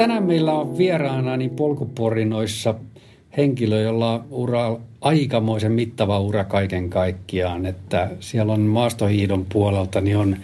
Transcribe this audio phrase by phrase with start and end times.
[0.00, 2.74] tänään meillä on vieraana niin polkuporinoissa
[3.36, 7.66] henkilö, jolla on ura, aikamoisen mittava ura kaiken kaikkiaan.
[7.66, 10.36] Että siellä on maastohiidon puolelta, niin on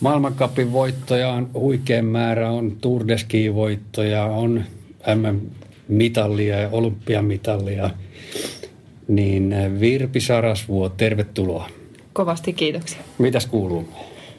[0.00, 3.16] maailmankapin voittoja, on huikean määrä, on Tour de
[3.54, 4.64] voittoja, on
[5.14, 7.90] MM-mitallia ja olympiamitallia.
[9.08, 11.68] Niin Virpi Sarasvuo, tervetuloa.
[12.12, 13.00] Kovasti kiitoksia.
[13.18, 13.88] Mitäs kuuluu?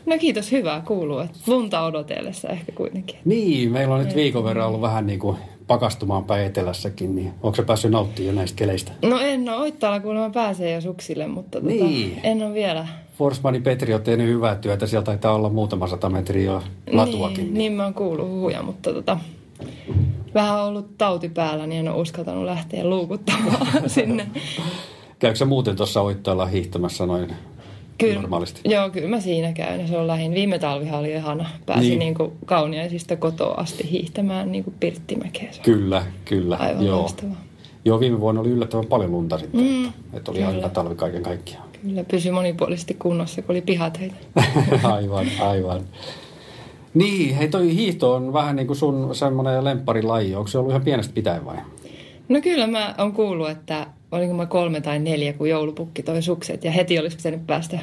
[0.06, 1.20] No kiitos, hyvää kuuluu.
[1.20, 3.18] Että lunta odotellessa ehkä kuitenkin.
[3.26, 5.38] Niin, meillä on nyt viikon verran ollut vähän niin kuin
[5.68, 8.92] pakastumaan päin etelässäkin, niin onko se päässyt nauttimaan jo näistä keleistä?
[9.02, 12.20] No en ole, Oittaalla kuulemma pääsee jo suksille, mutta tota, niin.
[12.24, 12.88] en ole vielä.
[13.18, 17.44] Forsmani Petri on tehnyt hyvää työtä, sieltä taitaa olla muutama sata metriä latuakin.
[17.44, 19.20] Niin, niin mä oon kuullut huhuja, mutta tota,
[20.34, 24.28] vähän ollut tauti päällä, niin en ole uskaltanut lähteä luukuttamaan sinne.
[25.20, 27.34] Käykö sä muuten tuossa Oittaalla hiihtämässä noin
[27.98, 28.62] Kyllä, normaalisti?
[28.66, 29.88] Joo, kyllä mä siinä käyn.
[29.88, 30.34] Se on lähin.
[30.34, 31.50] Viime talvihan oli ihana.
[31.66, 32.00] Pääsin niin.
[32.00, 35.50] niin kuin kauniaisista kotoa asti hiihtämään niin kuin Pirttimäkeä.
[35.64, 36.56] Kyllä, kyllä.
[36.56, 37.00] Aivan joo.
[37.00, 37.42] Loistavaa.
[37.86, 39.62] Joo, viime vuonna oli yllättävän paljon lunta sitten.
[39.62, 40.52] Mm, että, että oli kyllä.
[40.52, 41.66] aina talvi kaiken kaikkiaan.
[41.82, 44.16] Kyllä, pysyi monipuolisesti kunnossa, kun oli pihateita.
[44.94, 45.82] aivan, aivan.
[46.94, 50.36] Niin, hei toi hiihto on vähän niin kuin sun semmoinen lempparilaji.
[50.36, 51.58] Onko se ollut ihan pienestä pitäen vai?
[52.30, 56.64] No kyllä mä oon kuullut, että olinko mä kolme tai neljä, kun joulupukki toi sukset
[56.64, 57.80] ja heti olisi pitänyt päästä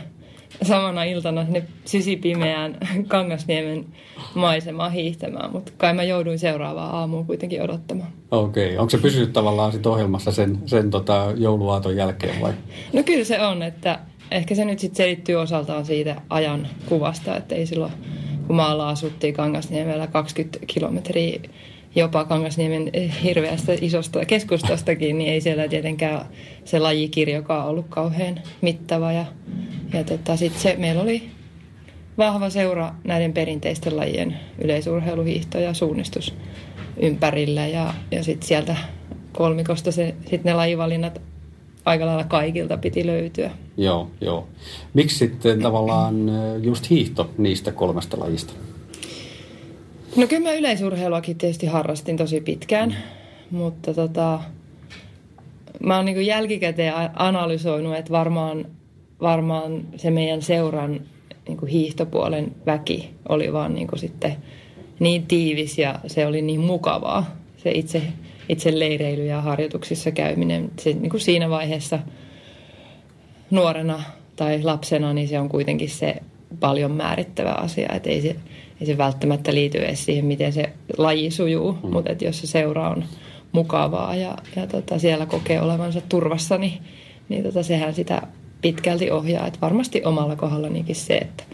[0.63, 3.87] samana iltana sinne sysipimeään Kangasniemen
[4.35, 8.09] maisemaan hiihtämään, mutta kai mä jouduin seuraavaa aamua kuitenkin odottamaan.
[8.31, 8.77] Okei, okay.
[8.79, 12.53] onko se pysynyt tavallaan sit ohjelmassa sen, sen tota jouluaaton jälkeen vai?
[12.93, 13.99] No kyllä se on, että
[14.31, 17.93] ehkä se nyt sitten selittyy osaltaan siitä ajan kuvasta, että ei silloin
[18.47, 21.41] kun maalla asuttiin Kangasniemellä 20 kilometriä
[21.95, 22.91] jopa Kangasniemen
[23.23, 26.27] hirveästä isosta keskustastakin, niin ei siellä tietenkään
[26.65, 29.13] se lajikirjokaan ollut kauhean mittava.
[29.13, 29.25] Ja,
[29.93, 31.31] ja tota, sitten se, meillä oli
[32.19, 36.35] vahva seura näiden perinteisten lajien yleisurheiluhiihto ja suunnistus
[37.01, 37.67] ympärillä.
[37.67, 38.77] Ja, ja sitten sieltä
[39.33, 41.21] kolmikosta se, sit ne lajivalinnat
[41.85, 43.51] aika lailla kaikilta piti löytyä.
[43.77, 44.49] Joo, joo.
[44.95, 46.15] Miksi sitten tavallaan
[46.63, 48.53] just hiihto niistä kolmesta lajista?
[50.17, 52.97] No kyllä mä yleisurheiluakin tietysti harrastin tosi pitkään,
[53.51, 54.41] mutta tota,
[55.81, 58.67] mä oon niin jälkikäteen analysoinut, että varmaan,
[59.21, 61.01] varmaan se meidän seuran
[61.49, 64.37] niin hiihtopuolen väki oli vaan niin sitten
[64.99, 68.03] niin tiivis ja se oli niin mukavaa, se itse,
[68.49, 70.71] itse leireily ja harjoituksissa käyminen.
[70.79, 71.99] Se, niin kuin siinä vaiheessa
[73.51, 74.03] nuorena
[74.37, 76.17] tai lapsena, niin se on kuitenkin se
[76.61, 78.37] paljon määrittävä asia, että ei se,
[78.83, 81.93] ei se välttämättä liity edes siihen, miten se laji sujuu, mm.
[81.93, 83.05] mutta että jos se seura on
[83.53, 86.83] mukavaa ja, ja tota, siellä kokee olevansa turvassa, niin,
[87.29, 88.23] niin tota, sehän sitä
[88.63, 89.47] pitkälti ohjaa.
[89.47, 91.45] Et varmasti omalla kohdallanikin se, että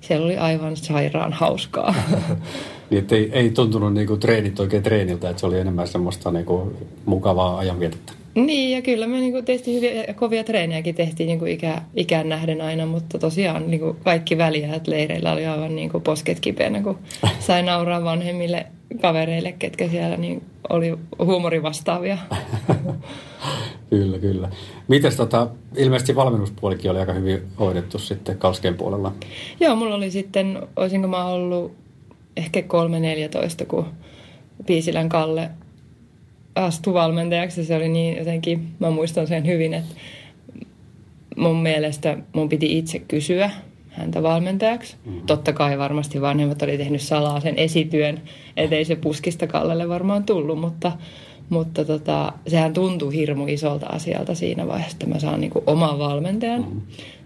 [0.00, 1.94] siellä oli aivan sairaan hauskaa.
[2.90, 6.72] niin, ei, ei tuntunut niinku treenit oikein treeniltä, että se oli enemmän semmoista niinku
[7.04, 8.12] mukavaa ajanvietettä.
[8.46, 12.86] Niin, ja kyllä me niinku tehtiin hyviä kovia treenejäkin tehtiin niinku ikä, ikään nähden aina,
[12.86, 16.98] mutta tosiaan niinku kaikki väliä, leireillä oli aivan niinku posket kipeänä, kun
[17.38, 18.66] sai nauraa vanhemmille
[19.00, 22.18] kavereille, ketkä siellä niin oli huumorivastaavia.
[23.90, 24.48] kyllä, kyllä.
[24.88, 29.12] Mites tota, ilmeisesti valmennuspuolikin oli aika hyvin hoidettu sitten Kalskeen puolella?
[29.60, 31.72] Joo, mulla oli sitten, olisinko mä ollut
[32.36, 33.86] ehkä 3-14, kun
[34.66, 35.50] Piisilän Kalle
[36.64, 37.64] astui valmentajaksi.
[37.64, 39.94] Se oli niin jotenkin, mä muistan sen hyvin, että
[41.36, 43.50] mun mielestä mun piti itse kysyä
[43.88, 44.96] häntä valmentajaksi.
[45.04, 45.26] Mm-hmm.
[45.26, 48.20] Totta kai varmasti vanhemmat oli tehnyt salaa sen esityön,
[48.56, 50.92] ettei se puskista Kallelle varmaan tullut, mutta,
[51.48, 56.60] mutta tota, sehän tuntui hirmu isolta asialta siinä vaiheessa, että mä saan niinku oman valmentajan.
[56.60, 56.80] Mm-hmm.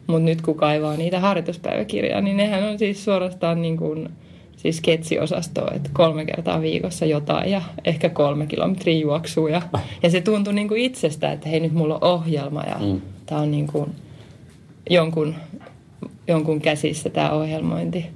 [0.07, 4.09] Mutta nyt kun kaivaa niitä harjoituspäiväkirjaa, niin nehän on siis suorastaan niin kuin
[4.63, 9.51] siis sketsiosastoa, että kolme kertaa viikossa jotain ja ehkä kolme kilometriä juoksua.
[9.51, 9.63] Ja,
[10.03, 13.01] ja se tuntui niin kuin itsestä, että hei nyt mulla on ohjelma ja mm.
[13.27, 13.91] tämä on niin kuin
[14.91, 15.35] jonkun,
[16.29, 18.07] jonkun käsissä tämä ohjelmointi.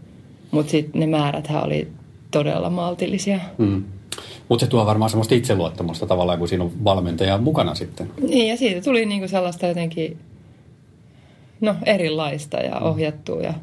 [0.50, 1.88] Mutta sitten ne määräthän oli
[2.31, 3.40] todella maltillisia.
[3.58, 3.84] Mm.
[4.48, 8.10] Mutta se tuo varmaan semmoista itseluottamusta tavallaan, kun siinä on valmentaja mukana sitten.
[8.28, 10.19] Niin, ja siitä tuli niinku sellaista jotenkin
[11.60, 12.87] no, erilaista ja mm.
[12.87, 13.40] ohjattua.
[13.40, 13.54] Ja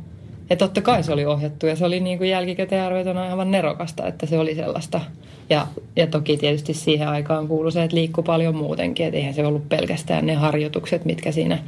[0.49, 4.07] ja totta kai se oli ohjattu ja se oli niin kuin jälkikäteen arvioituna aivan nerokasta,
[4.07, 5.01] että se oli sellaista.
[5.49, 9.45] Ja, ja toki tietysti siihen aikaan kuului se, että liikkui paljon muutenkin, että eihän se
[9.45, 11.59] ollut pelkästään ne harjoitukset, mitkä siinä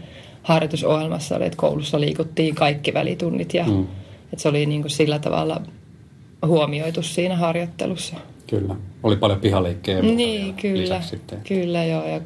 [0.43, 3.81] harjoitusohjelmassa oli, että koulussa liikuttiin kaikki välitunnit ja mm.
[4.33, 5.61] että se oli niin kuin sillä tavalla
[6.45, 8.15] huomioitu siinä harjoittelussa.
[8.47, 8.75] Kyllä.
[9.03, 10.01] Oli paljon pihaleikkejä.
[10.01, 11.01] Niin, kyllä.
[11.01, 11.39] Sitten.
[11.47, 12.07] Kyllä, joo.
[12.07, 12.21] Ja,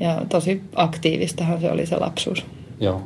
[0.00, 2.46] ja tosi aktiivistahan se oli se lapsuus.
[2.80, 3.02] Joo.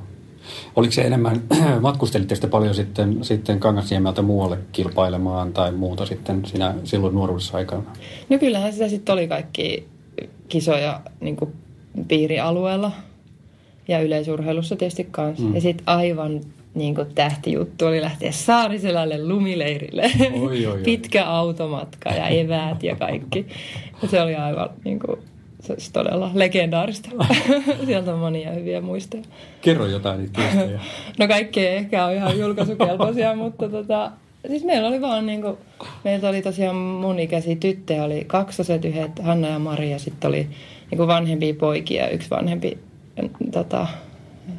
[0.77, 1.43] Oliko se enemmän,
[1.81, 7.83] matkustelitte sitten paljon sitten, sitten Kangasniemeltä muualle kilpailemaan tai muuta sitten sinä silloin nuoruudessa aikana?
[8.29, 9.89] No kyllähän sitä sitten oli kaikki
[10.49, 11.53] kisoja niin kuin
[12.09, 12.93] piirialueella
[13.89, 15.45] ja yleisurheilussa tietysti kanssa.
[15.45, 15.55] Mm.
[15.55, 16.41] Ja sitten aivan
[16.75, 20.11] niin kuin tähtijuttu oli lähteä Saariselälle lumileirille.
[20.33, 20.83] Oi, oi, oi.
[20.85, 23.47] Pitkä automatka ja eväät ja kaikki.
[24.03, 25.21] Ja se oli aivan niin kuin,
[25.63, 27.11] se olisi todella legendaarista.
[27.87, 29.23] Sieltä on monia hyviä muistoja.
[29.61, 30.81] Kerro jotain niitä muistoja.
[31.19, 34.11] no kaikki ei ehkä ole ihan julkaisukelpoisia, mutta tota,
[34.49, 35.57] siis meillä oli vaan niin kuin,
[36.05, 40.49] meiltä oli tosiaan mun ikäisiä tyttöjä, oli kaksoset yhdet, Hanna ja Maria, sitten oli
[40.91, 42.79] niin kuin vanhempia poikia, yksi vanhempi
[43.53, 43.87] tota,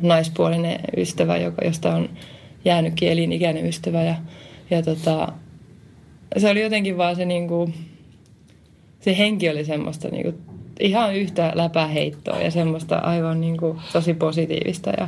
[0.01, 2.09] naispuolinen ystävä, joka, josta on
[2.65, 4.03] jäänytkin elinikäinen ystävä.
[4.03, 4.15] Ja,
[4.69, 5.33] ja tota,
[6.37, 7.73] se oli jotenkin vaan se, niin kuin,
[8.99, 14.13] se henki oli semmoista niin kuin, ihan yhtä läpäheittoa ja semmoista aivan niin kuin, tosi
[14.13, 15.07] positiivista ja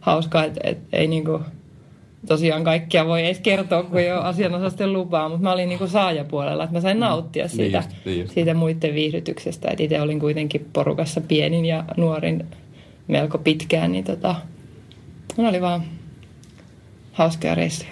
[0.00, 1.42] hauskaa, että et, ei niin kuin,
[2.26, 5.90] tosiaan kaikkia voi edes kertoa, kun ei ole asianosasten lupaa, mutta mä olin niin kuin
[5.90, 7.48] saajapuolella, että mä sain nauttia mm.
[7.48, 8.34] siitä, niin just, niin just.
[8.34, 9.68] siitä muiden viihdytyksestä.
[9.70, 12.46] Että itse olin kuitenkin porukassa pienin ja nuorin
[13.08, 14.34] melko pitkään, niin tota,
[15.36, 15.82] ne oli vaan
[17.12, 17.90] hauskaa reissuja.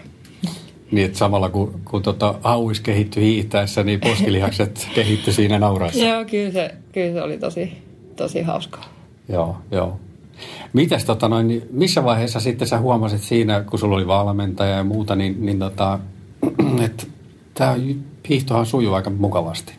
[0.95, 6.05] Niin, että samalla kun, kun tota, hauis kehittyi hiihtäessä, niin poskilihakset kehittyi siinä nauraessa.
[6.05, 7.73] Joo, kyllä se, kyllä se oli tosi,
[8.17, 8.85] tosi hauskaa.
[9.29, 10.01] Joo, joo.
[10.73, 14.85] Mitäs, tota noin, niin missä vaiheessa sitten sä huomasit siinä, kun sulla oli valmentaja ja
[14.85, 15.99] muuta, niin, niin tota,
[16.85, 17.07] että
[17.55, 17.77] tämä
[18.29, 19.73] hiihtohan sujuu aika mukavasti?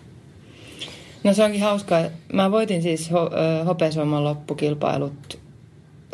[1.24, 2.02] No se onkin hauskaa.
[2.34, 5.40] Mä voitin siis ho- Hopeasuoman loppukilpailut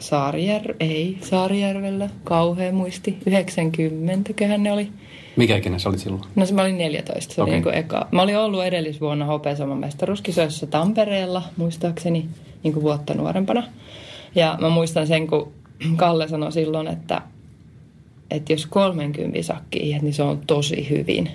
[0.01, 0.75] Saarijär...
[0.80, 2.09] ei, Saarijärvellä.
[2.24, 3.18] Kauhea muisti.
[3.25, 4.92] 90 köhän ne oli.
[5.36, 6.24] Mikä ikinä se oli silloin?
[6.36, 7.33] No se mä olin 14.
[7.33, 7.53] Se okay.
[7.53, 8.07] oli niin eka.
[8.12, 12.25] Mä olin ollut edellisvuonna Hopeasuoman mestaruuskisoissa Tampereella, muistaakseni,
[12.63, 13.63] niin kuin vuotta nuorempana.
[14.36, 15.51] Ja mä muistan sen, kun
[15.95, 17.21] Kalle sanoi silloin, että,
[18.31, 21.30] että jos 30 sakki niin se on tosi hyvin.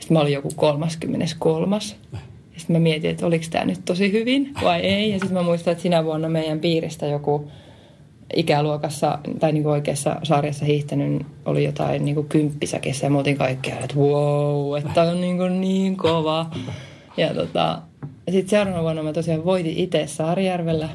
[0.00, 1.76] Sitten mä olin joku 33.
[1.80, 5.10] Sitten mä mietin, että oliko tämä nyt tosi hyvin vai ei.
[5.10, 7.50] Ja sitten mä muistan, että sinä vuonna meidän piiristä joku
[8.36, 13.74] ikäluokassa tai niin oikeassa sarjassa hiihtänyt oli jotain niin kuin kymppisäkessä ja me oltiin kaikkia,
[13.78, 16.46] että wow, että on niin, kuin niin kova.
[17.16, 17.82] Ja tota,
[18.30, 20.88] sitten seuraavana vuonna mä tosiaan voitin itse Saarijärvellä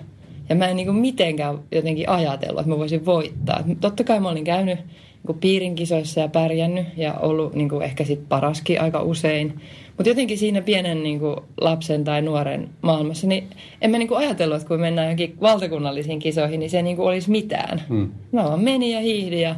[0.49, 3.63] ja mä en niin kuin mitenkään jotenkin ajatellut, että mä voisin voittaa.
[3.81, 4.79] Totta kai mä olin käynyt
[5.27, 9.53] niin piirin kisoissa ja pärjännyt ja ollut niin kuin ehkä sit paraskin aika usein.
[9.97, 13.49] Mutta jotenkin siinä pienen niin kuin lapsen tai nuoren maailmassa, niin
[13.81, 17.07] en mä niin kuin ajatellut, että kun mennään johonkin valtakunnallisiin kisoihin, niin se niin kuin
[17.07, 17.83] olisi mitään.
[17.89, 18.11] Hmm.
[18.31, 19.55] Mä vaan menin ja hiihdin ja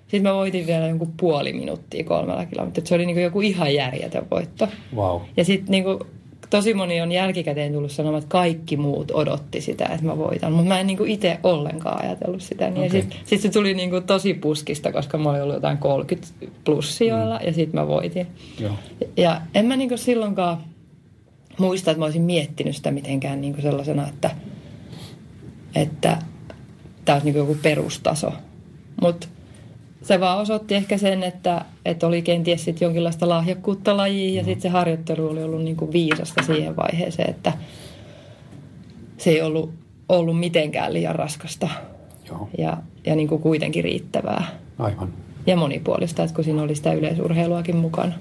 [0.00, 2.88] sitten mä voitin vielä jonkun puoli minuuttia kolmella kilometrillä.
[2.88, 4.68] Se oli niin kuin joku ihan järjetön voitto.
[4.96, 5.20] Wow.
[5.36, 5.98] Ja sitten niin kuin
[6.56, 10.52] tosi moni on jälkikäteen tullut sanomaan, että kaikki muut odotti sitä, että mä voitan.
[10.52, 12.70] Mutta mä en niin itse ollenkaan ajatellut sitä.
[12.70, 13.00] Niin okay.
[13.00, 16.28] Sitten sit se tuli niin kuin tosi puskista, koska mä olin ollut jotain 30
[16.64, 17.46] plussioilla mm.
[17.46, 18.26] ja sitten mä voitin.
[18.60, 18.74] Joo.
[19.16, 20.58] Ja en mä niin kuin silloinkaan
[21.58, 24.30] muista, että mä olisin miettinyt sitä mitenkään niin kuin sellaisena, että,
[25.74, 26.18] että
[27.04, 28.32] tämä olisi niin kuin joku perustaso.
[29.00, 29.26] Mutta
[30.04, 34.46] se vaan osoitti ehkä sen, että, että oli kenties sit jonkinlaista lahjakkuutta lajiin ja mm.
[34.46, 37.52] sitten se harjoittelu oli ollut niin kuin viisasta siihen vaiheeseen, että
[39.18, 39.72] se ei ollut,
[40.08, 41.68] ollut mitenkään liian raskasta
[42.28, 42.48] Joo.
[42.58, 44.46] ja, ja niin kuin kuitenkin riittävää.
[44.78, 45.12] Aivan.
[45.46, 48.12] Ja monipuolista, että kun siinä oli sitä yleisurheiluakin mukana.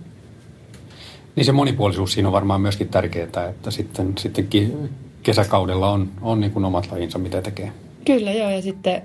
[1.36, 4.90] Niin se monipuolisuus siinä on varmaan myöskin tärkeää, että sitten, sittenkin
[5.24, 7.72] kesäkaudella on, on niin kuin omat lajinsa, mitä tekee.
[8.06, 9.02] Kyllä joo, ja sitten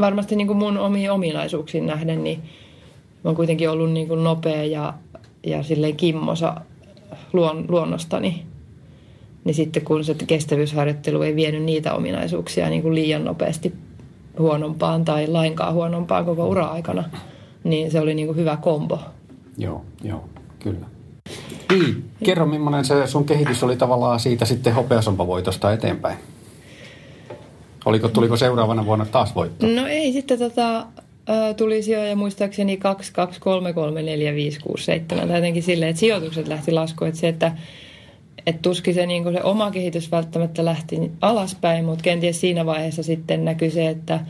[0.00, 2.38] varmasti niin kuin mun omiin ominaisuuksiin nähden, niin
[3.24, 4.94] mä oon kuitenkin ollut niin kuin nopea ja,
[5.46, 6.54] ja silleen kimmosa
[7.32, 8.46] luon, luonnostani.
[9.44, 13.72] Niin sitten kun se kestävyysharjoittelu ei vienyt niitä ominaisuuksia niin kuin liian nopeasti
[14.38, 17.04] huonompaan tai lainkaan huonompaan koko ura-aikana,
[17.64, 18.98] niin se oli niin kuin hyvä kombo.
[19.58, 20.24] Joo, joo,
[20.58, 20.86] kyllä.
[21.70, 26.18] Niin, kerro millainen se sun kehitys oli tavallaan siitä sitten hopeasompavoitosta eteenpäin?
[27.84, 29.66] Oliko, tuliko seuraavana vuonna taas voitto?
[29.66, 30.86] No ei, sitten tota,
[31.56, 35.28] tuli sijoja muistaakseni 2, 2, 3, 3, 4, 5, 6, 7.
[35.28, 37.08] Tai jotenkin silleen, että sijoitukset lähti laskuun.
[37.08, 37.52] Että se, että
[38.46, 43.44] et tuskin se, niin se oma kehitys välttämättä lähti alaspäin, mutta kenties siinä vaiheessa sitten
[43.44, 44.20] näkyi se, että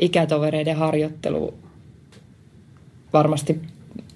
[0.00, 1.54] ikätovereiden harjoittelu
[3.12, 3.60] varmasti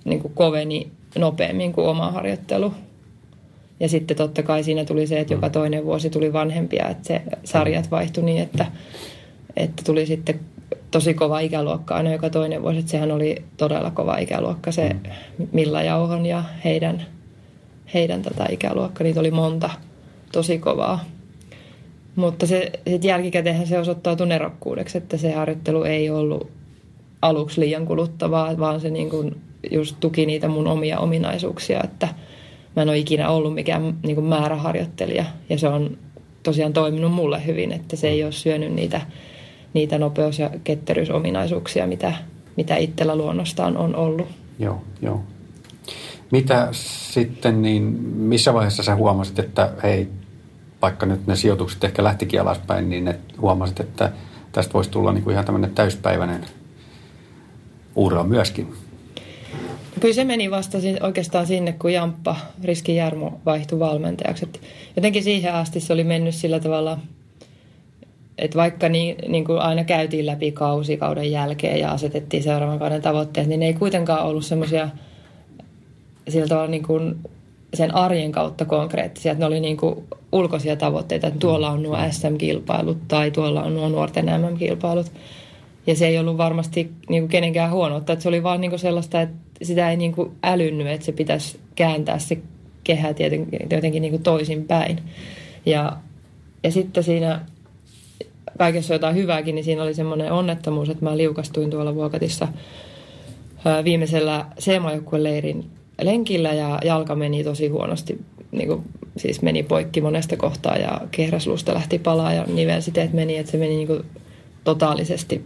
[0.04, 2.74] niin koveni nopeammin kuin oma harjoittelu.
[3.80, 5.52] Ja sitten totta kai siinä tuli se, että joka mm.
[5.52, 8.66] toinen vuosi tuli vanhempia, että se sarjat vaihtui niin, että,
[9.56, 10.40] että tuli sitten
[10.90, 12.78] tosi kova ikäluokka aina joka toinen vuosi.
[12.78, 15.46] Että sehän oli todella kova ikäluokka se mm.
[15.52, 17.06] Milla Jauhon ja heidän,
[17.94, 19.04] heidän tätä ikäluokka.
[19.04, 19.70] Niitä oli monta
[20.32, 21.04] tosi kovaa.
[22.16, 26.50] Mutta se, sit jälkikäteen se osoittautui nerokkuudeksi, että se harjoittelu ei ollut
[27.22, 32.08] aluksi liian kuluttavaa, vaan se niin kuin just tuki niitä mun omia ominaisuuksia, että
[32.76, 35.98] mä en ole ikinä ollut mikään niin kuin määräharjoittelija ja se on
[36.42, 39.00] tosiaan toiminut mulle hyvin, että se ei ole syönyt niitä,
[39.74, 42.14] niitä nopeus- ja ketteryysominaisuuksia, mitä,
[42.56, 44.28] mitä itsellä luonnostaan on ollut.
[44.58, 45.22] Joo, joo.
[46.30, 47.82] Mitä sitten, niin
[48.16, 50.08] missä vaiheessa sä huomasit, että hei,
[50.82, 54.12] vaikka nyt ne sijoitukset ehkä lähtikin alaspäin, niin ne huomasit, että
[54.52, 56.46] tästä voisi tulla niin kuin ihan tämmöinen täyspäiväinen
[57.96, 58.74] ura myöskin?
[60.00, 64.44] Kyllä se meni vasta oikeastaan sinne, kun Jamppa, Riski Jarmo, vaihtui valmentajaksi.
[64.44, 64.60] Et
[64.96, 66.98] jotenkin siihen asti se oli mennyt sillä tavalla,
[68.38, 73.02] että vaikka niin, niin kuin aina käytiin läpi kausi kauden jälkeen ja asetettiin seuraavan kauden
[73.02, 74.88] tavoitteet, niin ne ei kuitenkaan ollut semmoisia
[76.28, 77.14] sillä tavalla niin kuin
[77.74, 81.96] sen arjen kautta konkreettisia, että ne oli niin kuin ulkoisia tavoitteita, että tuolla on nuo
[82.10, 85.12] SM-kilpailut tai tuolla on nuo nuorten MM-kilpailut.
[85.86, 88.80] Ja se ei ollut varmasti niin kuin kenenkään huonoutta, että se oli vaan niin kuin
[88.80, 92.38] sellaista, että sitä ei niin kuin älynnyt, että se pitäisi kääntää se
[92.84, 94.98] kehä jotenkin, jotenkin niin kuin toisinpäin.
[95.66, 95.96] Ja,
[96.64, 97.40] ja sitten siinä
[98.58, 102.48] kaikessa jotain hyvääkin, niin siinä oli semmoinen onnettomuus, että mä liukastuin tuolla Vuokatissa
[103.84, 104.46] viimeisellä
[105.18, 105.64] leirin
[106.02, 108.20] lenkillä ja jalka meni tosi huonosti.
[108.52, 108.82] Niin kuin,
[109.16, 113.76] siis meni poikki monesta kohtaa ja kehräsluusta lähti palaa ja nivelsiteet meni, että se meni
[113.76, 114.02] niin kuin
[114.64, 115.44] totaalisesti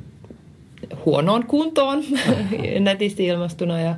[1.07, 2.05] huonoon kuntoon,
[2.81, 3.81] netisti ilmastuna.
[3.81, 3.95] Ja,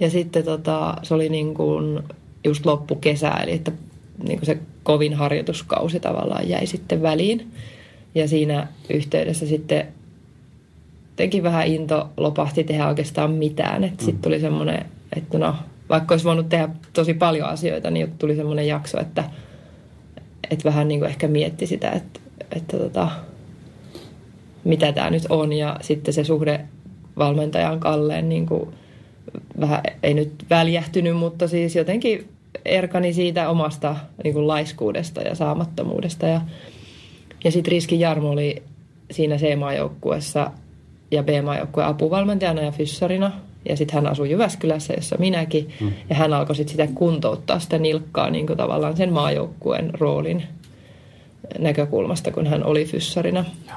[0.00, 2.02] ja sitten tota, se oli niin kuin
[2.44, 3.72] just loppukesä, eli että
[4.22, 7.52] niin kuin se kovin harjoituskausi tavallaan jäi sitten väliin.
[8.14, 9.88] Ja siinä yhteydessä sitten
[11.10, 13.84] jotenkin vähän into lopahti tehdä oikeastaan mitään.
[13.84, 14.22] Että sitten mm.
[14.22, 14.84] tuli semmoinen,
[15.16, 15.54] että no,
[15.88, 19.24] vaikka olisi voinut tehdä tosi paljon asioita, niin tuli semmoinen jakso, että,
[20.50, 22.20] että vähän niin kuin ehkä mietti sitä, että,
[22.56, 23.10] että tota,
[24.64, 25.52] mitä tämä nyt on.
[25.52, 26.60] Ja sitten se suhde
[27.18, 28.70] valmentajan Kalleen niin kuin
[29.60, 32.28] vähän, ei nyt väljähtynyt, mutta siis jotenkin
[32.64, 36.26] erkani siitä omasta niin kuin laiskuudesta ja saamattomuudesta.
[36.26, 36.40] Ja,
[37.44, 38.62] ja sitten Riskin Jarmo oli
[39.10, 40.50] siinä C-maajoukkuessa
[41.10, 43.32] ja B-maajoukkueen apuvalmentajana ja fyssarina.
[43.68, 45.72] Ja sitten hän asui Jyväskylässä, jossa minäkin.
[45.80, 45.92] Mm.
[46.10, 50.42] Ja hän alkoi sitten sitä kuntouttaa sitä nilkkaa niin kuin tavallaan sen maajoukkueen roolin
[51.58, 53.44] näkökulmasta, kun hän oli fyssarina.
[53.68, 53.76] Joo.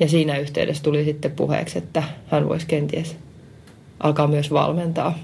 [0.00, 3.16] Ja siinä yhteydessä tuli sitten puheeksi, että hän voisi kenties
[4.00, 5.18] alkaa myös valmentaa.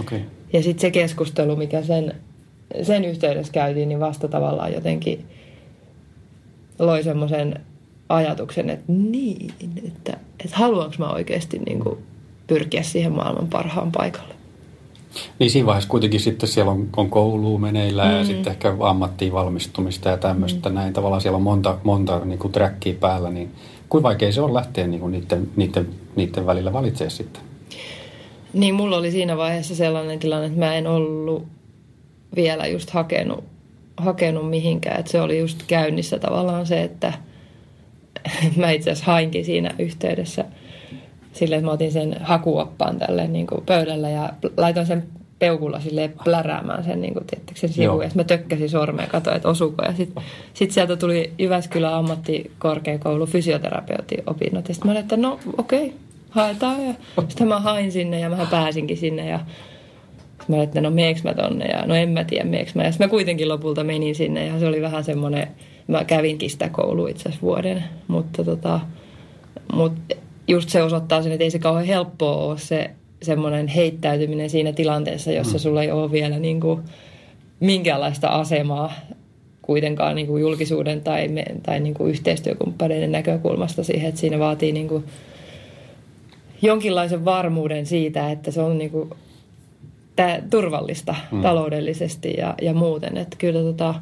[0.00, 0.20] Okay.
[0.52, 2.14] Ja sitten se keskustelu, mikä sen,
[2.82, 5.26] sen yhteydessä käytiin, niin vasta tavallaan jotenkin
[6.78, 7.60] loi semmoisen
[8.08, 9.50] ajatuksen, että niin,
[9.86, 11.98] että, että haluanko mä oikeasti niin kuin
[12.46, 14.34] pyrkiä siihen maailman parhaan paikalle.
[15.38, 18.18] Niin siinä vaiheessa kuitenkin sitten siellä on, on kouluun meneillään mm.
[18.18, 20.68] ja sitten ehkä ammattiin valmistumista ja tämmöistä.
[20.68, 20.74] Mm.
[20.74, 23.50] Näin tavallaan siellä on monta, monta niin kuin trackia päällä, niin
[23.88, 27.42] Kuinka vaikea se on lähteä niin kuin niiden, niiden, niiden välillä valitsemaan sitten?
[28.52, 31.46] Niin, mulla oli siinä vaiheessa sellainen tilanne, että mä en ollut
[32.36, 33.44] vielä just hakenut,
[33.96, 35.00] hakenut mihinkään.
[35.00, 37.12] Että se oli just käynnissä tavallaan se, että
[38.56, 40.44] mä itse asiassa hainkin siinä yhteydessä
[41.32, 45.04] silleen, että mä otin sen hakuoppaan tälle niin kuin pöydällä ja laitoin sen
[45.38, 48.02] peukulla sille pläräämään sen, niin kuin, tiettekö, sen sivuun.
[48.02, 49.84] Ja mä tökkäsin sormea ja katsoin, että osuuko.
[49.84, 50.22] Ja sitten
[50.54, 54.68] sit sieltä tuli Jyväskylän ammattikorkeakoulu fysioterapeutin opinnot.
[54.68, 55.98] Ja sitten mä olin, että no okei, okay,
[56.30, 56.86] haetaan.
[56.86, 56.94] Ja
[57.28, 59.28] sitten mä hain sinne ja mä pääsinkin sinne.
[59.28, 61.64] Ja sitten mä olin, että no meeks mä tonne.
[61.64, 62.82] Ja no en mä tiedä meeks mä.
[62.82, 65.48] Ja sitten mä kuitenkin lopulta menin sinne ja se oli vähän semmoinen,
[65.88, 67.84] mä kävinkin sitä koulua itse asiassa vuoden.
[68.08, 68.80] Mutta tota,
[69.72, 69.92] mut
[70.48, 72.90] just se osoittaa sen, että ei se kauhean helppoa ole se
[73.22, 75.58] semmoinen heittäytyminen siinä tilanteessa, jossa mm.
[75.58, 76.80] sulla ei ole vielä niin kuin
[77.60, 78.92] minkäänlaista asemaa
[79.62, 84.72] kuitenkaan niin kuin julkisuuden tai, me, tai niin kuin yhteistyökumppaneiden näkökulmasta siihen, että siinä vaatii
[84.72, 85.04] niin kuin
[86.62, 89.10] jonkinlaisen varmuuden siitä, että se on niin kuin
[90.16, 91.42] tää, turvallista mm.
[91.42, 93.16] taloudellisesti ja, ja muuten.
[93.16, 93.94] Että kyllä tota,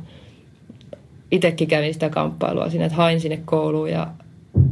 [1.31, 4.07] itsekin kävin sitä kamppailua siinä, että hain sinne kouluun ja,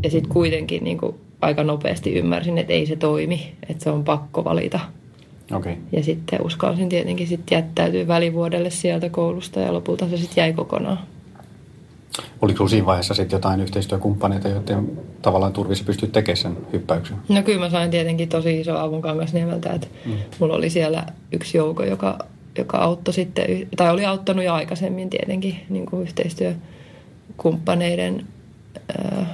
[0.02, 4.04] ja sitten kuitenkin niin kuin aika nopeasti ymmärsin, että ei se toimi, että se on
[4.04, 4.80] pakko valita.
[5.54, 5.74] Okay.
[5.92, 10.98] Ja sitten uskalsin tietenkin sitten jättäytyä välivuodelle sieltä koulusta ja lopulta se sitten jäi kokonaan.
[12.42, 17.16] Oliko sinulla siinä vaiheessa sitten jotain yhteistyökumppaneita, joiden tavallaan turvissa pystyt tekemään sen hyppäyksen?
[17.28, 20.12] No kyllä mä sain tietenkin tosi iso avun Kangasniemeltä, että mm.
[20.38, 22.18] mulla oli siellä yksi jouko, joka,
[22.58, 28.26] joka auttoi sitten, tai oli auttanut jo aikaisemmin tietenkin niin kuin yhteistyökumppaneiden
[28.98, 29.26] äh,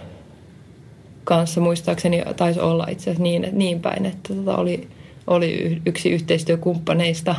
[1.28, 4.88] kanssa muistaakseni taisi olla itse asiassa niin, niin päin, että tota oli,
[5.26, 7.34] oli yksi yhteistyökumppaneista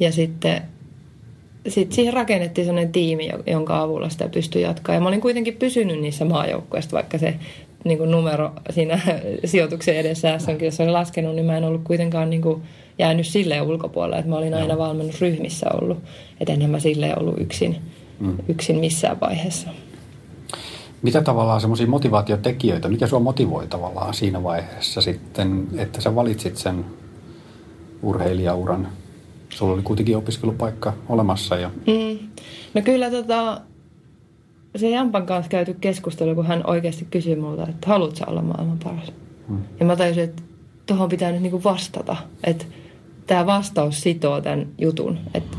[0.00, 0.62] ja sitten
[1.68, 4.94] sitten siihen rakennettiin sellainen tiimi, jonka avulla sitä pystyi jatkaa.
[4.94, 7.34] Ja mä olin kuitenkin pysynyt niissä maajoukkueissa, vaikka se
[7.84, 9.00] niin kuin numero siinä
[9.44, 12.62] sijoituksen edessä S-onkin, oli laskenut, niin mä en ollut kuitenkaan niin kuin
[12.98, 15.98] jäänyt silleen ulkopuolelle, että mä olin aina valmennusryhmissä ollut.
[16.40, 17.76] Että enhän mä silleen ollut yksin,
[18.20, 18.36] mm.
[18.48, 19.68] yksin missään vaiheessa.
[21.02, 26.84] Mitä tavallaan semmoisia motivaatiotekijöitä, mikä sua motivoi tavallaan siinä vaiheessa sitten, että sä valitsit sen
[28.02, 28.88] urheilijauran?
[29.48, 31.56] Sulla oli kuitenkin opiskelupaikka olemassa.
[31.56, 31.70] Ja...
[31.86, 32.28] Mm.
[32.74, 33.60] No kyllä tota,
[34.76, 39.12] se Jampan kanssa käyty keskustelu, kun hän oikeasti kysyi multa, että haluatko olla maailman paras?
[39.48, 39.58] Mm.
[39.80, 40.42] Ja mä tajusin, että
[40.86, 42.16] tuohon pitää nyt niinku vastata.
[42.44, 42.64] Että
[43.26, 45.18] tämä vastaus sitoo tämän jutun.
[45.34, 45.56] Että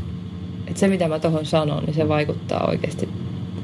[0.66, 3.08] että se, mitä mä tuohon sanon, niin se vaikuttaa oikeasti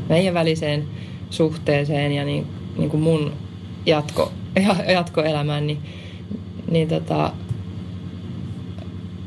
[0.09, 0.85] meidän väliseen
[1.31, 2.47] suhteeseen ja niin,
[2.79, 3.33] niin kuin mun
[3.87, 4.33] jatko,
[4.95, 5.79] jatkoelämään, niin,
[6.71, 7.33] niin tota,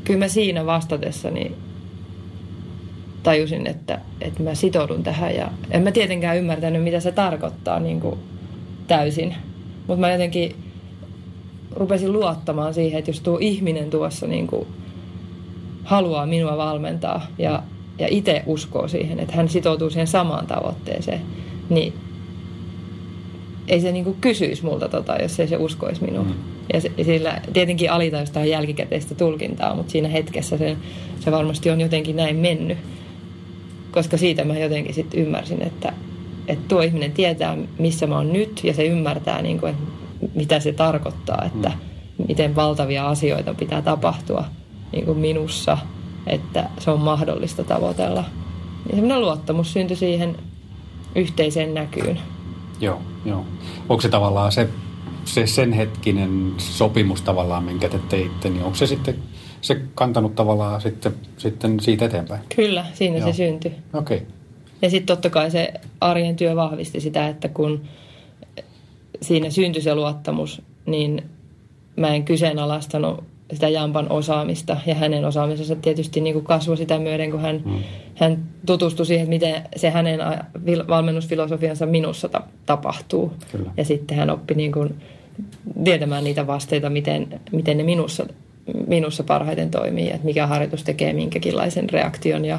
[0.04, 1.52] kyllä mä siinä vastatessani
[3.22, 8.00] tajusin, että, että mä sitoudun tähän ja en mä tietenkään ymmärtänyt, mitä se tarkoittaa niin
[8.00, 8.18] kuin
[8.86, 9.34] täysin.
[9.86, 10.56] Mutta mä jotenkin
[11.70, 14.66] rupesin luottamaan siihen, että jos tuo ihminen tuossa niin kuin
[15.84, 17.62] haluaa minua valmentaa ja,
[17.98, 21.20] ja itse uskoo siihen, että hän sitoutuu siihen samaan tavoitteeseen,
[21.74, 21.92] niin
[23.68, 26.24] ei se niin kysyisi multa tota, jos ei se uskoisi minua.
[26.24, 26.34] Mm.
[26.72, 30.76] Ja, se, ja sillä tietenkin alitajusta on jälkikäteistä tulkintaa, mutta siinä hetkessä se,
[31.20, 32.78] se varmasti on jotenkin näin mennyt.
[33.90, 35.92] Koska siitä mä jotenkin sitten ymmärsin, että,
[36.48, 39.84] että tuo ihminen tietää, missä mä oon nyt, ja se ymmärtää, niin kuin, että
[40.34, 42.24] mitä se tarkoittaa, että mm.
[42.28, 44.44] miten valtavia asioita pitää tapahtua
[44.92, 45.78] niin kuin minussa,
[46.26, 48.24] että se on mahdollista tavoitella.
[48.90, 50.36] Ja semmoinen luottamus syntyi siihen
[51.14, 52.18] yhteiseen näkyyn.
[52.80, 53.44] Joo, joo.
[53.88, 54.68] Onko se tavallaan se,
[55.24, 59.14] se sen hetkinen sopimus tavallaan, minkä te teitte, niin onko se sitten
[59.60, 62.40] se kantanut tavallaan sitten, sitten siitä eteenpäin?
[62.56, 63.26] Kyllä, siinä joo.
[63.26, 63.72] se syntyi.
[63.94, 64.16] Okei.
[64.16, 64.28] Okay.
[64.82, 67.82] Ja sitten totta kai se arjen työ vahvisti sitä, että kun
[69.22, 71.22] siinä syntyi se luottamus, niin
[71.96, 77.30] mä en kyseenalaistanut sitä Jampan osaamista ja hänen osaamisensa tietysti niin kuin kasvoi sitä myöden,
[77.30, 77.78] kun hän, mm.
[78.14, 80.20] hän tutustui siihen, miten se hänen
[80.88, 83.32] valmennusfilosofiansa minussa ta- tapahtuu.
[83.52, 83.70] Kyllä.
[83.76, 84.94] Ja sitten hän oppi niin kuin
[85.84, 88.26] tietämään niitä vasteita, miten, miten ne minussa,
[88.86, 92.58] minussa parhaiten toimii, että mikä harjoitus tekee minkäkinlaisen reaktion ja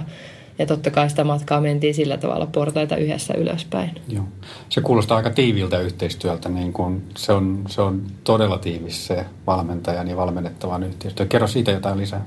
[0.60, 3.92] ja totta kai sitä matkaa mentiin sillä tavalla portaita yhdessä ylöspäin.
[4.08, 4.24] Joo.
[4.70, 6.50] Se kuulostaa aika tiiviltä yhteistyöltä.
[6.50, 11.26] Niin kun se, on, se on todella tiivis se valmentajan ja valmennettavan yhteistyö.
[11.26, 12.26] Kerro siitä jotain lisää.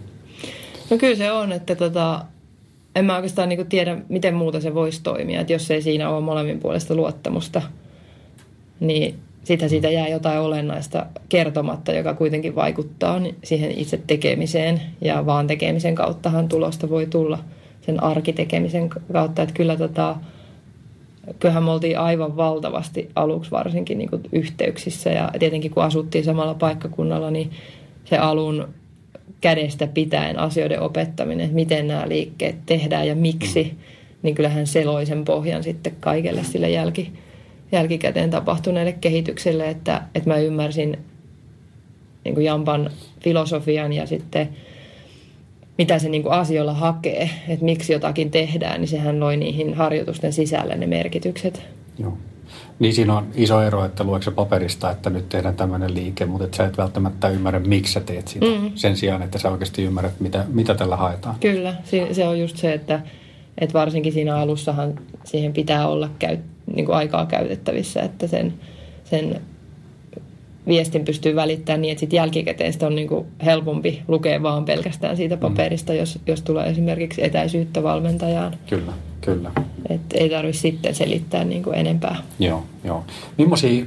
[0.91, 2.25] No kyllä se on, että tota,
[2.95, 5.41] en mä oikeastaan niin tiedä, miten muuta se voisi toimia.
[5.41, 7.62] Että jos ei siinä ole molemmin puolesta luottamusta,
[8.81, 14.83] niin sitä siitä jää jotain olennaista kertomatta, joka kuitenkin vaikuttaa siihen itse tekemiseen.
[15.01, 17.39] Ja vaan tekemisen kauttahan tulosta voi tulla–
[17.87, 19.42] sen arkitekemisen kautta.
[19.42, 20.16] Että kyllä tota,
[21.38, 27.31] kyllähän me oltiin aivan valtavasti aluksi varsinkin niin yhteyksissä ja tietenkin kun asuttiin samalla paikkakunnalla,
[27.31, 27.51] niin
[28.05, 28.68] se alun
[29.40, 33.75] kädestä pitäen asioiden opettaminen, että miten nämä liikkeet tehdään ja miksi,
[34.22, 37.12] niin kyllähän se loi sen pohjan sitten kaikelle sille jälki,
[37.72, 40.99] jälkikäteen tapahtuneelle kehitykselle, että, että mä ymmärsin
[42.25, 44.49] niin Jampan filosofian ja sitten–
[45.79, 50.33] mitä se niin kuin asioilla hakee, että miksi jotakin tehdään, niin sehän loi niihin harjoitusten
[50.33, 51.62] sisälle ne merkitykset.
[51.99, 52.19] Joo.
[52.79, 56.45] Niin siinä on iso ero, että lueeko se paperista, että nyt tehdään tämmöinen liike, mutta
[56.45, 58.47] et sä et välttämättä ymmärrä, miksi sä teet sitä.
[58.47, 58.71] Mm.
[58.75, 61.37] Sen sijaan, että sä oikeasti ymmärrät, mitä, mitä tällä haetaan.
[61.41, 61.75] Kyllä,
[62.12, 63.01] se on just se, että,
[63.59, 66.39] että varsinkin siinä alussahan siihen pitää olla käy,
[66.75, 68.55] niin kuin aikaa käytettävissä, että sen,
[69.05, 69.41] sen
[70.66, 75.16] viestin pystyy välittämään niin, että sitten jälkikäteen sitä on niin kuin helpompi lukea vaan pelkästään
[75.16, 75.40] siitä mm.
[75.40, 75.98] paperista, mm.
[75.98, 78.55] jos, jos tulee esimerkiksi etäisyyttä valmentajaan.
[78.68, 79.50] Kyllä, kyllä.
[79.88, 82.16] Et ei tarvitse sitten selittää niin kuin enempää.
[82.38, 83.05] Joo, joo.
[83.38, 83.87] Millaisia,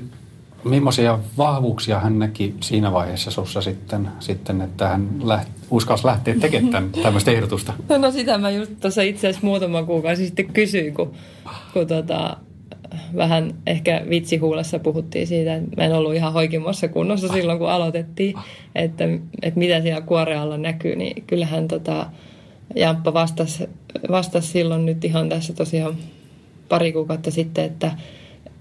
[0.63, 6.89] millaisia vahvuuksia hän näki siinä vaiheessa sussa sitten, sitten että hän lähti, uskalsi lähteä tekemään
[7.03, 7.73] tämmöistä ehdotusta?
[7.97, 11.11] No sitä mä just tuossa itse asiassa muutama kuukausi sitten kysyin, kun,
[11.73, 12.37] kun tota,
[13.15, 18.35] vähän ehkä vitsihuulessa puhuttiin siitä, että mä en ollut ihan hoikimossa kunnossa silloin, kun aloitettiin,
[18.75, 19.03] että,
[19.41, 22.05] että mitä siellä kuorealla näkyy, niin kyllähän tota,
[22.75, 23.69] Jamppa vastasi,
[24.11, 25.97] vastasi silloin nyt ihan tässä tosiaan
[26.69, 27.91] pari kuukautta sitten, että,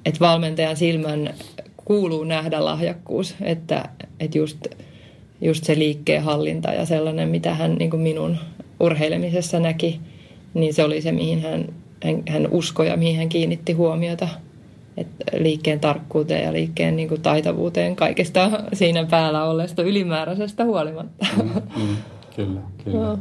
[0.04, 1.34] että valmentajan silmän
[1.76, 3.88] kuuluu nähdä lahjakkuus, että,
[4.20, 4.66] että just,
[5.40, 8.36] just se liikkeen hallinta ja sellainen, mitä hän niin minun
[8.80, 10.00] urheilemisessa näki,
[10.54, 11.68] niin se oli se, mihin hän
[12.04, 14.28] hän, hän uskoi ja mihin hän kiinnitti huomiota.
[14.96, 21.26] että liikkeen tarkkuuteen ja liikkeen niin kuin taitavuuteen kaikesta siinä päällä olleesta ylimääräisestä huolimatta.
[21.36, 21.96] Mm, mm,
[22.36, 22.98] kyllä, kyllä.
[22.98, 23.18] No.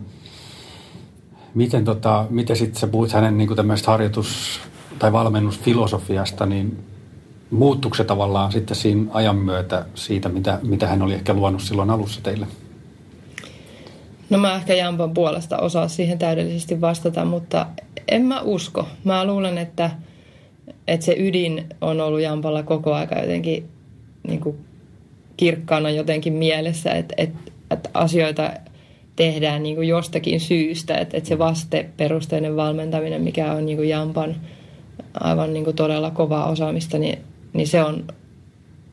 [1.56, 4.60] Miten, tota, miten sitten sä puhuit hänen niin tämmöistä harjoitus-
[5.00, 6.78] tai valmennusfilosofiasta, niin
[7.52, 11.90] muuttuiko se tavallaan sitten siinä ajan myötä siitä, mitä, mitä hän oli ehkä luonut silloin
[11.90, 12.48] alussa teille?
[14.30, 17.66] No mä ehkä Jampan puolesta osaa siihen täydellisesti vastata, mutta
[18.08, 18.88] en mä usko.
[19.04, 19.92] Mä luulen, että,
[20.88, 23.68] että se ydin on ollut Jampalla koko aika jotenkin
[24.28, 24.58] niin kuin
[25.38, 28.52] kirkkaana jotenkin mielessä, että, että, että asioita
[29.16, 34.36] tehdään niin kuin jostakin syystä, että, että se vasteperusteinen valmentaminen, mikä on niin kuin Jampan
[35.20, 37.20] aivan niin kuin todella kovaa osaamista, niin,
[37.54, 38.08] niin se on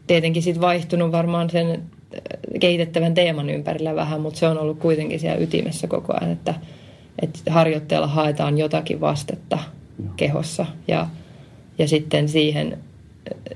[0.06, 1.82] tietenkin sitten vaihtunut varmaan sen
[2.61, 6.55] kehitettävän teeman ympärillä vähän, mutta se on ollut kuitenkin siellä ytimessä koko ajan, että,
[7.22, 9.59] että harjoitteella haetaan jotakin vastetta
[10.05, 10.12] Joo.
[10.16, 11.07] kehossa ja,
[11.79, 12.79] ja sitten siihen,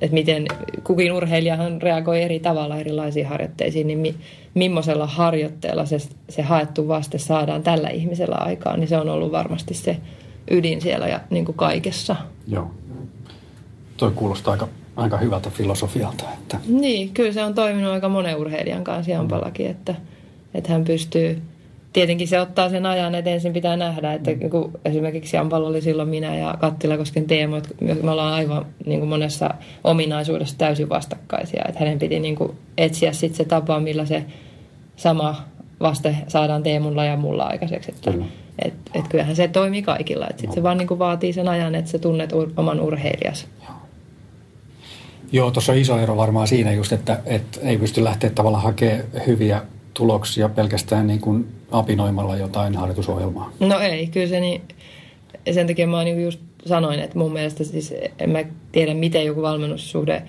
[0.00, 0.46] että miten
[0.84, 4.14] kukin urheilijahan reagoi eri tavalla erilaisiin harjoitteisiin, niin mi,
[4.54, 9.74] millaisella harjoitteella se, se haettu vaste saadaan tällä ihmisellä aikaan, niin se on ollut varmasti
[9.74, 9.96] se
[10.50, 12.16] ydin siellä ja niin kuin kaikessa.
[12.48, 12.70] Joo.
[13.96, 16.24] Toi kuulostaa aika aika hyvältä filosofialta.
[16.34, 16.58] Että.
[16.68, 19.94] Niin, kyllä se on toiminut aika monen urheilijan kanssa Jampallakin, että,
[20.54, 21.42] että hän pystyy,
[21.92, 24.50] tietenkin se ottaa sen ajan, että ensin pitää nähdä, että mm.
[24.50, 29.08] kun esimerkiksi Jampalla oli silloin minä ja Kattilakosken Teemo, että me ollaan aivan niin kuin
[29.08, 34.24] monessa ominaisuudessa täysin vastakkaisia, että hänen piti niin kuin etsiä sitten se tapa, millä se
[34.96, 35.36] sama
[35.80, 37.90] vaste saadaan Teemulla ja mulla aikaiseksi.
[37.90, 38.24] Että, Kyllä.
[38.64, 40.26] Et, et kyllähän se toimii kaikilla.
[40.26, 40.54] Sitten no.
[40.54, 43.46] se vaan niin kuin vaatii sen ajan, että sä tunnet oman urheilijasi.
[43.62, 43.77] Joo.
[45.32, 49.04] Joo, tuossa on iso ero varmaan siinä just, että, että ei pysty lähteä tavallaan hakemaan
[49.26, 49.62] hyviä
[49.94, 53.52] tuloksia pelkästään niin kuin apinoimalla jotain harjoitusohjelmaa.
[53.60, 54.62] No ei, kyllä se niin,
[55.50, 59.42] sen takia mä niin just sanoin, että mun mielestä siis en mä tiedä, miten joku
[59.42, 60.22] valmennussuhde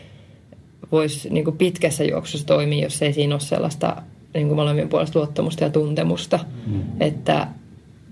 [0.92, 4.02] voisi niin kuin pitkässä juoksussa toimia, jos ei siinä ole sellaista
[4.34, 6.40] niin kuin molemmien puolesta luottamusta ja tuntemusta.
[6.68, 6.82] Mm.
[7.00, 7.48] Että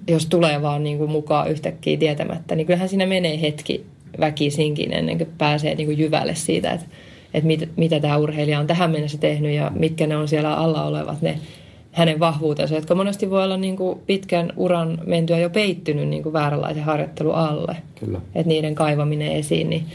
[0.08, 3.86] jos tulee vaan niin kuin mukaan yhtäkkiä tietämättä, niin kyllähän siinä menee hetki
[4.20, 6.86] väkisinkin ennen kuin pääsee niin kuin jyvälle siitä, että,
[7.34, 10.84] että mit, mitä tämä urheilija on tähän mennessä tehnyt ja mitkä ne on siellä alla
[10.84, 11.40] olevat ne
[11.92, 16.34] hänen vahvuutensa, jotka monesti voi olla niin kuin pitkän uran mentyä jo peittynyt niin kuin
[16.34, 17.78] vääränlaisen harjoittelun alle.
[18.00, 18.22] Kyllä.
[18.36, 19.86] Että niiden kaivaminen esiin, niin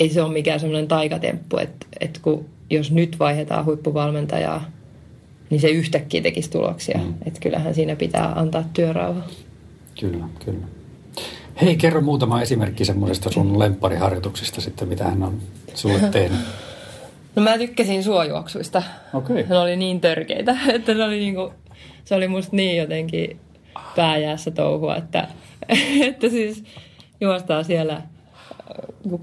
[0.00, 4.70] ei se ole mikään semmoinen taikatemppu, että, että kun, jos nyt vaihdetaan huippuvalmentajaa,
[5.50, 6.98] niin se yhtäkkiä tekisi tuloksia.
[6.98, 7.14] Mm.
[7.26, 9.22] Että kyllähän siinä pitää antaa työrauha.
[10.00, 10.66] Kyllä, kyllä.
[11.62, 15.38] Hei, kerro muutama esimerkki semmoisesta sun lemppariharjoituksista sitten, mitä hän on
[15.74, 16.40] sulle tehnyt.
[17.36, 18.82] No mä tykkäsin suojuoksuista.
[19.14, 19.36] Okei.
[19.36, 19.48] Okay.
[19.48, 21.52] Ne oli niin törkeitä, että se oli, niinku,
[22.04, 23.40] se oli musta niin jotenkin
[23.96, 25.28] pääjäässä touhua, että,
[26.08, 26.64] että siis
[27.20, 28.02] juostaa siellä äh,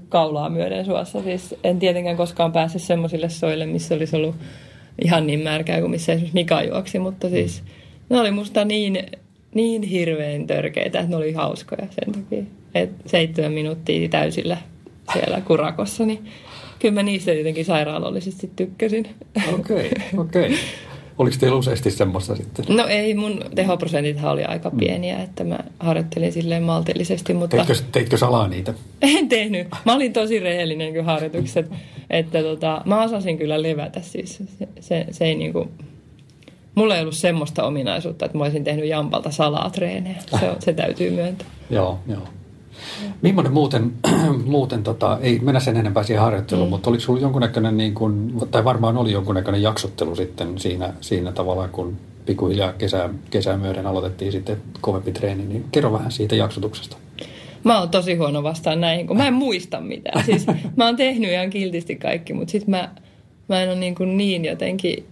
[0.08, 1.22] kaulaa myöden suossa.
[1.22, 4.36] Siis en tietenkään koskaan päässyt semmoisille soille, missä olisi ollut
[5.04, 7.62] ihan niin märkää kuin missä esimerkiksi Mika juoksi, mutta siis
[8.08, 9.06] ne oli musta niin
[9.54, 12.44] niin hirveän törkeitä, että ne oli hauskoja sen takia.
[12.74, 14.56] Että seitsemän minuuttia täysillä
[15.12, 16.24] siellä kurakossa, niin
[16.78, 19.08] kyllä mä niistä jotenkin sairaalollisesti tykkäsin.
[19.54, 20.46] Okei, okay, okei.
[20.46, 20.56] Okay.
[21.18, 22.64] Oliko teillä useasti semmoista sitten?
[22.68, 24.78] No ei, mun tehoprosentithan oli aika mm.
[24.78, 27.34] pieniä, että mä harjoittelin silleen maltillisesti.
[27.34, 27.56] Mutta...
[27.56, 28.74] Teitkö, teitkö salaa niitä?
[29.02, 29.68] En tehnyt.
[29.84, 31.70] Mä olin tosi rehellinen kyllä harjoitukset.
[32.10, 34.36] Että tota, mä osasin kyllä levätä siis.
[34.58, 35.68] Se, se, se ei niinku,
[36.74, 40.16] mulla ei ollut semmoista ominaisuutta, että mä olisin tehnyt Jampalta salatreenejä.
[40.40, 41.48] Se, se täytyy myöntää.
[41.70, 42.22] joo, joo.
[43.22, 43.92] Millainen muuten,
[44.44, 46.70] muuten tota, ei mennä sen enempää siihen harjoitteluun, mm.
[46.70, 51.68] mutta oliko sinulla jonkunnäköinen, niin kuin, tai varmaan oli jonkunnäköinen jaksottelu sitten siinä, siinä tavalla,
[51.68, 56.96] kun pikkuhiljaa kesää, kesää myöden aloitettiin sitten kovempi treeni, niin kerro vähän siitä jaksotuksesta.
[57.64, 60.24] Mä oon tosi huono vastaan näihin, kun mä en muista mitään.
[60.24, 62.90] Siis mä oon tehnyt ihan kiltisti kaikki, mutta sitten mä,
[63.48, 65.06] mä en ole niin, kuin niin jotenkin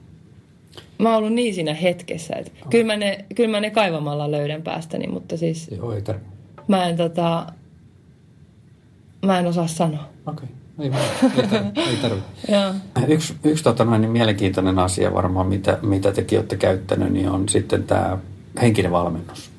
[0.99, 2.71] mä oon ollut niin siinä hetkessä, että oh.
[2.71, 5.71] kyllä, mä ne, kyllä mä ne kaivamalla löydän päästäni, mutta siis...
[5.77, 6.33] Joo, ei tarvitse.
[6.69, 7.47] Mä en tota...
[9.27, 10.09] Mä en osaa sanoa.
[10.27, 10.45] Okei.
[10.45, 10.63] Okay.
[10.79, 10.91] Ei,
[11.91, 12.29] ei tarvitse.
[13.15, 17.49] yksi yksi tota noin, niin mielenkiintoinen asia varmaan, mitä, mitä tekin olette käyttänyt, niin on
[17.49, 18.19] sitten tämä
[18.63, 19.51] henkinen valmennus.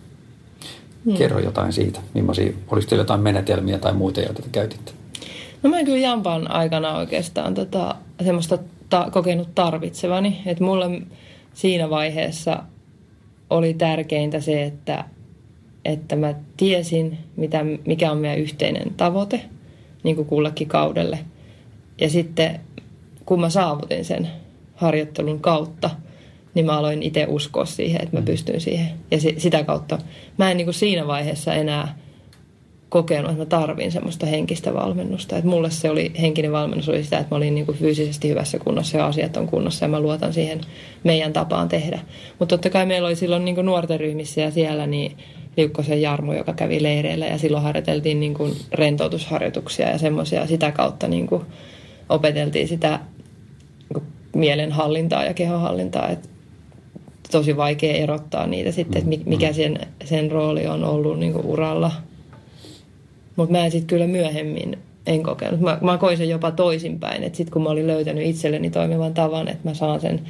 [1.05, 1.13] Hmm.
[1.13, 1.99] Kerro jotain siitä.
[2.13, 4.91] Millaisia, oliko teillä jotain menetelmiä tai muita, joita te käytitte?
[5.63, 8.57] No mä en kyllä Jampan aikana oikeastaan tota, semmoista
[8.93, 10.41] ta- kokenut tarvitsevani.
[10.45, 11.01] Että mulle
[11.53, 12.63] siinä vaiheessa
[13.49, 15.05] oli tärkeintä se, että,
[15.85, 19.41] että mä tiesin, mitä, mikä on meidän yhteinen tavoite
[20.03, 21.19] niin kuin kullekin kaudelle.
[22.01, 22.59] Ja sitten
[23.25, 24.27] kun mä saavutin sen
[24.75, 25.89] harjoittelun kautta,
[26.53, 28.25] niin mä aloin itse uskoa siihen, että mä mm.
[28.25, 28.89] pystyn siihen.
[29.11, 29.99] Ja sitä kautta
[30.37, 31.97] mä en niin kuin siinä vaiheessa enää
[32.93, 35.37] kokenut, että mä tarvin semmoista henkistä valmennusta.
[35.37, 38.59] Että mulle se oli, henkinen valmennus oli sitä, että mä olin niin kuin fyysisesti hyvässä
[38.59, 40.61] kunnossa ja asiat on kunnossa ja mä luotan siihen
[41.03, 41.99] meidän tapaan tehdä.
[42.39, 45.17] Mutta totta kai meillä oli silloin niin kuin nuorten ryhmissä ja siellä, niin
[45.57, 50.47] Liukkosen Jarmo, joka kävi leireillä ja silloin harjoiteltiin niin kuin rentoutusharjoituksia ja semmoisia.
[50.47, 51.43] Sitä kautta niin kuin
[52.09, 52.99] opeteltiin sitä
[53.79, 54.03] niin kuin
[54.35, 56.09] mielenhallintaa ja kehonhallintaa.
[56.09, 56.29] Et
[57.31, 59.53] tosi vaikea erottaa niitä sitten, että mikä mm.
[59.53, 61.91] sen, sen rooli on ollut niin kuin uralla.
[63.35, 65.59] Mutta mä en sitten kyllä myöhemmin en kokenut.
[65.59, 69.47] Mä, mä koin sen jopa toisinpäin, että sitten kun mä olin löytänyt itselleni toimivan tavan,
[69.47, 70.21] että mä saan sen,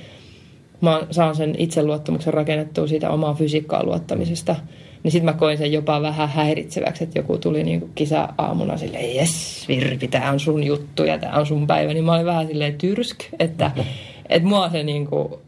[0.82, 4.56] mä saan sen itseluottamuksen rakennettua siitä omaa fysiikkaan luottamisesta,
[5.04, 9.66] niin sitten mä koin sen jopa vähän häiritseväksi, että joku tuli niinku kisa-aamuna silleen, jes
[9.68, 12.78] Virpi, tämä on sun juttu ja tämä on sun päivä, niin mä olin vähän silleen
[12.78, 13.72] tyrsk, että,
[14.30, 15.42] että mua se niinku,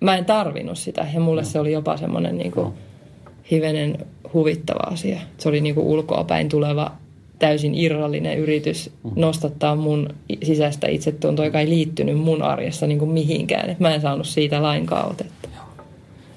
[0.00, 1.06] mä en tarvinnut sitä.
[1.14, 2.74] Ja mulle se oli jopa semmoinen niinku
[3.50, 3.98] hivenen
[4.34, 5.20] huvittava asia.
[5.38, 6.92] Se oli ulkoa päin tuleva
[7.38, 10.08] täysin irrallinen yritys nostattaa mun
[10.42, 13.70] sisäistä itsetuntoa, joka ei liittynyt mun arjessa niin kuin mihinkään.
[13.70, 15.48] Et mä en saanut siitä lainkaan otetta.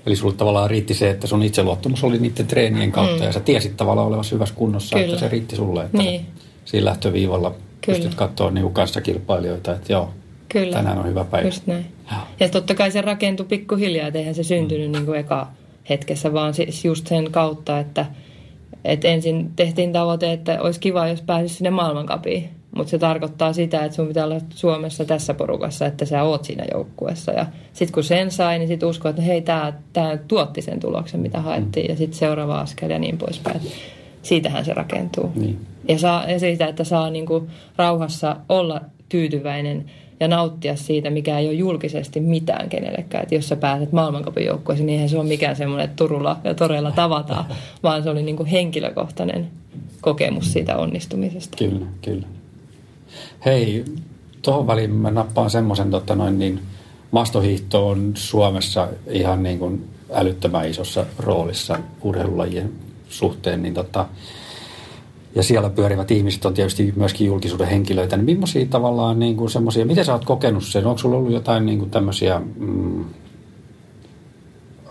[0.06, 3.24] Eli sulla tavallaan riitti se, että sun itseluottamus oli niiden treenien kautta mm.
[3.24, 5.06] ja sä tiesit tavallaan olevassa hyvässä kunnossa, Kyllä.
[5.06, 6.26] että se riitti sulle, että niin.
[6.66, 7.98] siinä lähtöviivalla Kyllä.
[8.00, 10.10] pystyt katsoa niin kanssakilpailijoita, että joo,
[10.50, 10.78] Kyllä.
[10.78, 11.48] tänään on hyvä päivä.
[11.48, 11.86] Just näin.
[12.40, 14.92] Ja totta kai se rakentui pikkuhiljaa, että eihän se syntynyt mm.
[14.92, 15.48] niin kuin eka
[15.90, 18.06] hetkessä, vaan siis just sen kautta, että–
[18.86, 22.50] et ensin tehtiin tavoite, että olisi kiva, jos pääsisi sinne maailmankapiin.
[22.76, 26.66] Mutta se tarkoittaa sitä, että sun pitää olla Suomessa tässä porukassa, että sä oot siinä
[26.74, 27.32] joukkueessa.
[27.32, 31.42] Ja sitten kun sen sai, niin sitten uskoo, että hei, tämä tuotti sen tuloksen, mitä
[31.42, 31.90] haettiin.
[31.90, 33.62] Ja sitten seuraava askel ja niin poispäin.
[34.22, 35.32] Siitähän se rakentuu.
[35.36, 35.60] Niin.
[35.88, 39.86] Ja, saa, ja siitä, että saa niinku rauhassa olla tyytyväinen–
[40.24, 43.24] ja nauttia siitä, mikä ei ole julkisesti mitään kenellekään.
[43.24, 46.54] Että jos sä pääset maailmankapin joukkueeseen, niin eihän se ole mikään semmoinen, että Turulla ja
[46.54, 47.46] toreilla tavataan,
[47.84, 49.48] vaan se oli niin kuin henkilökohtainen
[50.02, 51.58] kokemus siitä onnistumisesta.
[51.58, 52.28] Kyllä, kyllä.
[53.46, 53.86] Hei,
[54.42, 56.60] tuohon väliin mä nappaan semmoisen, tota noin niin,
[57.12, 62.72] mastohiihto on Suomessa ihan niin kuin älyttömän isossa roolissa urheilulajien
[63.10, 64.06] suhteen, niin tota,
[65.36, 69.86] ja siellä pyörivät ihmiset on tietysti myöskin julkisuuden henkilöitä, niin millaisia tavallaan niin kuin semmoisia,
[69.86, 70.86] miten sä oot kokenut sen?
[70.86, 73.06] Onko sulla ollut jotain niin kuin tämmöisiä mm,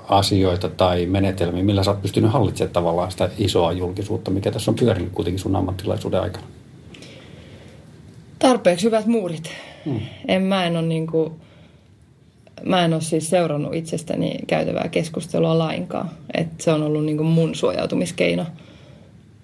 [0.08, 4.74] asioita tai menetelmiä, millä sä oot pystynyt hallitsemaan tavallaan sitä isoa julkisuutta, mikä tässä on
[4.74, 6.46] pyörinyt kuitenkin sun ammattilaisuuden aikana?
[8.38, 9.50] Tarpeeksi hyvät muurit.
[9.84, 10.00] Hmm.
[10.28, 11.32] En, mä en ole niin kuin,
[12.64, 16.10] mä en ole siis seurannut itsestäni käytävää keskustelua lainkaan.
[16.34, 18.46] Et se on ollut niin kuin mun suojautumiskeino–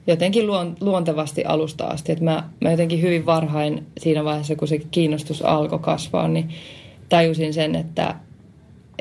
[0.08, 0.46] jotenkin
[0.80, 2.12] luontevasti alusta asti.
[2.12, 6.48] että mä, mä jotenkin hyvin varhain siinä vaiheessa, kun se kiinnostus alkoi kasvaa, niin
[7.08, 8.14] tajusin sen, että,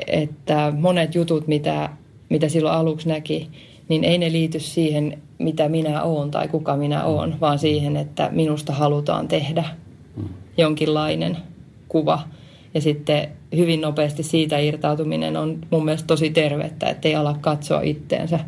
[0.06, 1.90] että monet jutut, mitä,
[2.28, 3.50] mitä silloin aluksi näki,
[3.88, 8.28] niin ei ne liity siihen, mitä minä oon tai kuka minä oon, vaan siihen, että
[8.32, 9.64] minusta halutaan tehdä
[10.58, 11.36] jonkinlainen
[11.88, 12.20] kuva.
[12.74, 17.80] Ja sitten hyvin nopeasti siitä irtautuminen on mun mielestä tosi tervettä, että ei ala katsoa
[17.80, 18.40] itteensä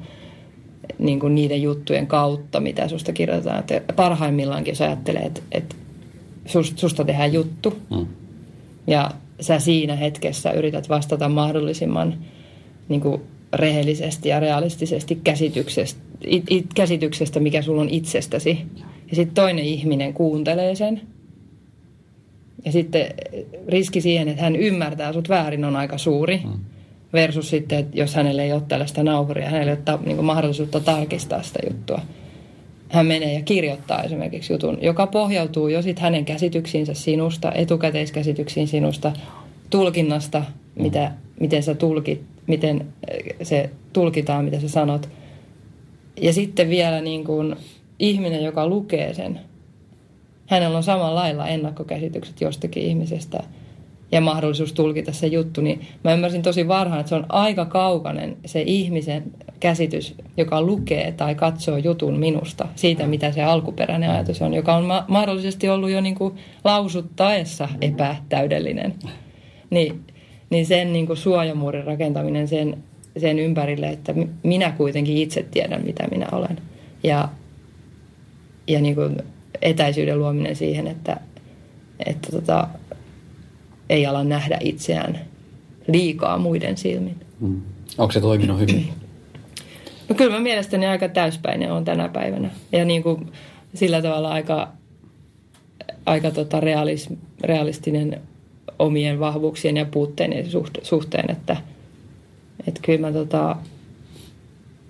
[0.99, 3.59] niin kuin niiden juttujen kautta, mitä susta kirjoitetaan.
[3.59, 5.77] Että parhaimmillaankin jos ajattelee, että, että
[6.77, 8.07] susta tehdään juttu mm.
[8.87, 12.15] ja sä siinä hetkessä yrität vastata mahdollisimman
[12.89, 13.21] niin kuin
[13.53, 18.59] rehellisesti ja realistisesti käsityksestä, it, it, käsityksestä, mikä sulla on itsestäsi.
[19.11, 21.01] Ja sitten toinen ihminen kuuntelee sen.
[22.65, 23.07] Ja sitten
[23.69, 26.41] riski siihen, että hän ymmärtää sut väärin on aika suuri.
[26.45, 26.61] Mm
[27.13, 31.43] versus sitten, että jos hänelle ei ole tällaista nauhuria, hänelle ei ole niin mahdollisuutta tarkistaa
[31.43, 32.01] sitä juttua.
[32.89, 39.13] Hän menee ja kirjoittaa esimerkiksi jutun, joka pohjautuu jo sitten hänen käsityksiinsä sinusta, etukäteiskäsityksiin sinusta,
[39.71, 40.45] tulkinnasta,
[40.75, 45.09] mitä, miten sä tulkit, miten eh, se tulkitaan, mitä sä sanot.
[46.21, 47.57] Ja sitten vielä niin kuin
[47.99, 49.41] ihminen, joka lukee sen,
[50.47, 53.43] hänellä on samalla lailla ennakkokäsitykset jostakin ihmisestä–
[54.13, 58.37] ja mahdollisuus tulkita se juttu, niin mä ymmärsin tosi varhain, että se on aika kaukainen
[58.47, 59.23] se ihmisen
[59.61, 64.85] käsitys, joka lukee tai katsoo jutun minusta, siitä mitä se alkuperäinen ajatus on, joka on
[64.85, 68.95] ma- mahdollisesti ollut jo niin kuin lausuttaessa epätäydellinen.
[69.71, 70.01] Niin,
[70.51, 72.77] niin sen niin kuin suojamuurin rakentaminen sen,
[73.17, 76.59] sen ympärille, että minä kuitenkin itse tiedän, mitä minä olen.
[77.03, 77.29] Ja,
[78.69, 79.17] ja niin kuin
[79.63, 81.21] etäisyyden luominen siihen, että,
[82.07, 82.69] että tota,
[83.91, 85.21] ei ala nähdä itseään
[85.87, 87.17] liikaa muiden silmin.
[87.41, 87.63] Mm.
[87.99, 88.89] Onko se toiminut hyvin?
[90.09, 92.51] No kyllä mä mielestäni aika täyspäinen on tänä päivänä.
[92.73, 93.33] Ja niin kuin
[93.75, 94.73] sillä tavalla aika,
[96.07, 97.09] aika tota realis,
[97.43, 98.21] realistinen
[98.79, 100.45] omien vahvuuksien ja puutteiden
[100.83, 101.57] suhteen, että,
[102.67, 103.57] että kyllä mä tota,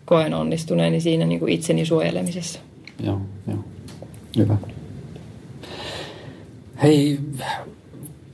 [0.05, 2.61] koen onnistuneeni siinä niin kuin itseni suojelemisessa.
[3.05, 3.65] Joo, joo.
[4.37, 4.57] Hyvä.
[6.83, 7.19] Hei,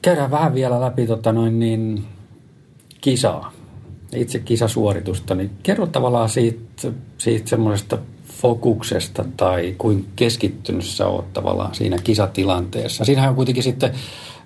[0.07, 2.05] käydään vähän vielä läpi tota noin niin,
[3.01, 3.53] kisaa.
[4.17, 11.75] itse kisasuoritusta, niin kerro tavallaan siitä, siitä semmoisesta fokuksesta tai kuin keskittynyt sä oot tavallaan
[11.75, 13.05] siinä kisatilanteessa.
[13.05, 13.93] Siinähän on kuitenkin sitten,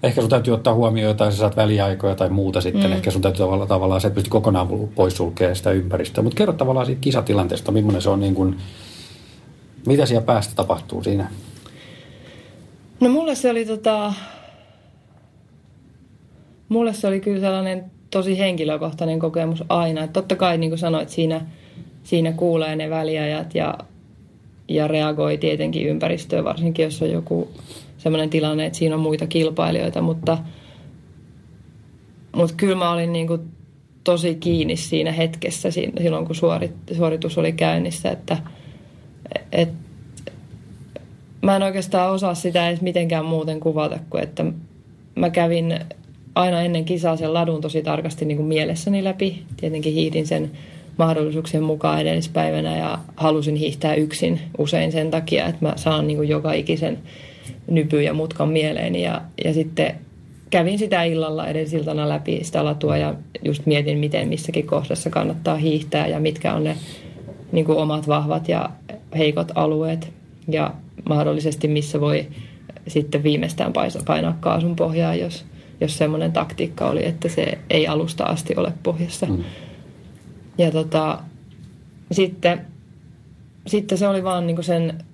[0.03, 2.92] ehkä sun täytyy ottaa huomioon jotain, sä saat väliaikoja tai muuta sitten, mm.
[2.92, 6.87] ehkä sun täytyy tavallaan, tavallaan se et pysty kokonaan poissulkemaan sitä ympäristöä, mutta kerro tavallaan
[6.87, 8.57] siitä kisatilanteesta, millainen se on niin kuin,
[9.87, 11.31] mitä siellä päästä tapahtuu siinä?
[13.01, 14.12] No mulle se oli tota,
[16.70, 20.04] mulle se oli kyllä sellainen tosi henkilökohtainen kokemus aina.
[20.04, 21.46] Että totta kai niin kuin sanoit, siinä,
[22.02, 23.74] siinä kuulee ne väliajat ja,
[24.68, 27.48] ja reagoi tietenkin ympäristöön, varsinkin jos on joku
[27.98, 30.38] sellainen tilanne, että siinä on muita kilpailijoita, mutta,
[32.37, 33.40] mutta kyllä mä olin niin kuin
[34.04, 38.37] tosi kiinni siinä hetkessä silloin, kun suorit, suoritus oli käynnissä, että
[39.52, 39.68] et,
[41.42, 44.44] mä en oikeastaan osaa sitä edes mitenkään muuten kuvata kuin, että
[45.14, 45.80] mä kävin
[46.35, 49.43] aina ennen kisaa sen ladun tosi tarkasti niin kuin mielessäni läpi.
[49.57, 50.51] Tietenkin hiihdin sen
[50.97, 56.29] mahdollisuuksien mukaan edellispäivänä ja halusin hiihtää yksin usein sen takia, että mä saan niin kuin
[56.29, 56.99] joka ikisen
[57.71, 59.03] nypy ja mutkan mieleeni.
[59.03, 59.95] Ja, ja sitten
[60.51, 63.14] kävin sitä illalla edellisiltana läpi sitä latua ja
[63.45, 66.77] just mietin, miten missäkin kohdassa kannattaa hiihtää ja mitkä on ne
[67.53, 68.71] niin kuin omat vahvat ja
[69.19, 70.12] heikot alueet
[70.49, 70.75] ja
[71.09, 72.27] mahdollisesti missä voi
[72.88, 73.73] sitten viimeistään
[74.07, 75.45] painaa kaasun pohjaa, jos,
[75.81, 79.27] jos semmoinen taktiikka oli, että se ei alusta asti ole pohjassa.
[79.27, 79.45] Mm.
[80.59, 81.19] Ja tota,
[82.12, 82.66] sitten,
[83.66, 85.05] sitten se oli vaan niinku sen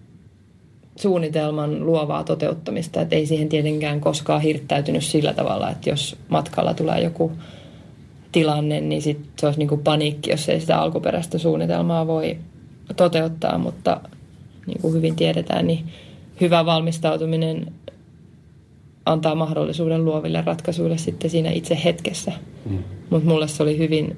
[0.97, 7.01] suunnitelman luovaa toteuttamista, että ei siihen tietenkään koskaan hirttäytynyt sillä tavalla, että jos matkalla tulee
[7.01, 7.33] joku
[8.33, 12.39] tilanne, niin sit se olisi niinku paniikki, jos ei sitä alkuperäistä suunnitelmaa voi
[12.97, 14.01] toteuttaa, mutta
[14.67, 15.85] niin kuin hyvin tiedetään, niin
[16.41, 17.73] hyvä valmistautuminen
[19.07, 22.33] antaa mahdollisuuden luoville ratkaisuille sitten siinä itse hetkessä.
[22.71, 22.79] Mm.
[23.11, 24.17] Mutta mulle se oli hyvin,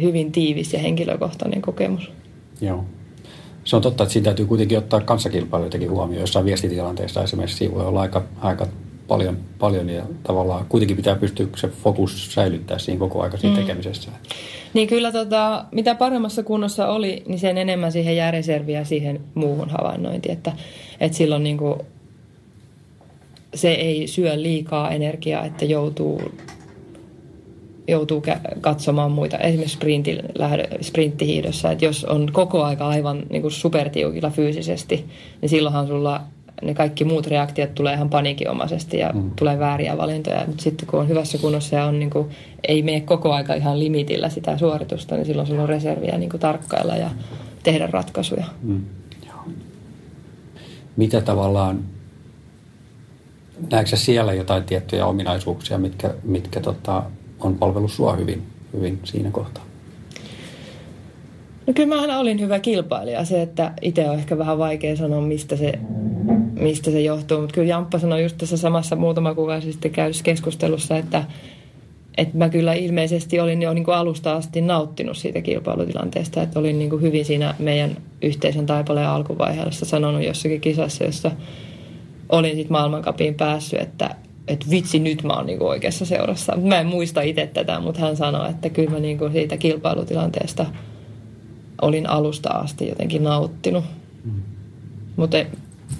[0.00, 2.12] hyvin tiivis ja henkilökohtainen kokemus.
[2.60, 2.84] Joo.
[3.64, 6.20] Se on totta, että siinä täytyy kuitenkin ottaa kanssakilpailijoitakin huomioon.
[6.20, 8.66] Jossain viestitilanteessa esimerkiksi voi olla aika, aika
[9.08, 13.62] paljon, paljon ja tavallaan kuitenkin pitää pystyä se fokus säilyttää siinä koko aika siinä mm.
[13.62, 14.10] tekemisessä.
[14.74, 19.70] Niin kyllä tota, mitä paremmassa kunnossa oli, niin sen enemmän siihen jää reserviä siihen muuhun
[19.70, 20.32] havainnointiin.
[20.32, 20.52] Että,
[21.00, 21.80] että silloin niin kuin
[23.54, 26.22] se ei syö liikaa energiaa, että joutuu,
[27.88, 28.22] joutuu
[28.60, 29.38] katsomaan muita.
[29.38, 29.78] Esimerkiksi
[30.80, 35.06] sprinttihiidossa, että jos on koko aika aivan niin kuin supertiukilla fyysisesti,
[35.40, 36.20] niin silloinhan sulla
[36.62, 39.30] ne kaikki muut reaktiot tulee ihan paniikinomaisesti ja mm.
[39.38, 40.46] tulee vääriä valintoja.
[40.46, 42.28] Mutta sitten kun on hyvässä kunnossa ja on niin kuin,
[42.68, 46.40] ei mene koko aika ihan limitillä sitä suoritusta, niin silloin sulla on reserviä niin kuin
[46.40, 47.10] tarkkailla ja
[47.62, 48.44] tehdä ratkaisuja.
[48.62, 48.84] Mm.
[50.96, 51.84] Mitä tavallaan
[53.70, 57.02] näetkö siellä jotain tiettyjä ominaisuuksia, mitkä, mitkä tota,
[57.40, 58.42] on palvellut sua hyvin,
[58.72, 59.64] hyvin siinä kohtaa?
[61.66, 63.24] No kyllä mä olin hyvä kilpailija.
[63.24, 65.72] Se, että itse on ehkä vähän vaikea sanoa, mistä se,
[66.60, 67.40] mistä se johtuu.
[67.40, 71.24] Mutta kyllä Jamppa sanoi just tässä samassa muutama kuukausi sitten käydyssä keskustelussa, että,
[72.16, 76.42] että mä kyllä ilmeisesti olin jo niin kuin alusta asti nauttinut siitä kilpailutilanteesta.
[76.42, 81.30] Että olin niin kuin hyvin siinä meidän yhteisen taipaleen alkuvaiheessa sanonut jossakin kisassa, jossa
[82.30, 84.16] olin sitten maailmankapiin päässyt, että,
[84.48, 86.56] että vitsi, nyt mä oon niinku oikeassa seurassa.
[86.56, 90.66] Mä en muista itse tätä, mutta hän sanoi, että kyllä mä niinku siitä kilpailutilanteesta
[91.82, 93.84] olin alusta asti jotenkin nauttinut.
[94.24, 94.32] Mm.
[95.16, 95.46] Mutta en,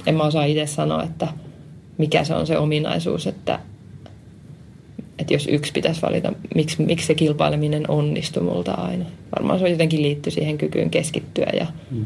[0.07, 1.29] en mä osaa itse sanoa, että
[1.99, 3.61] mikä se on se ominaisuus, että,
[5.19, 9.05] että jos yksi pitäisi valita, miksi, miksi se kilpaileminen onnistui multa aina.
[9.37, 12.05] Varmaan se jotenkin liittyy siihen kykyyn keskittyä ja, mm.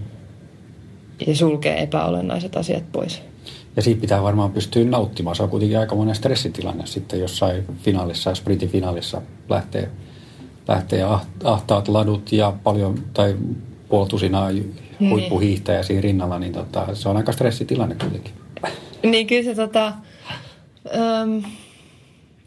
[1.26, 3.22] ja sulkea epäolennaiset asiat pois.
[3.76, 5.36] Ja siitä pitää varmaan pystyä nauttimaan.
[5.36, 9.90] Se on kuitenkin aika monen stressitilanne sitten jossain finaalissa ja sprintin finaalissa lähtee,
[10.68, 11.04] lähtee
[11.44, 13.36] ahtaat ladut ja paljon tai
[13.88, 14.74] puoltusinaa niin.
[15.10, 18.32] huippuhiihtäjä siinä rinnalla, niin tota, se on aika stressitilanne kuitenkin.
[19.02, 19.92] Niin kyllä se tota,
[21.24, 21.42] um,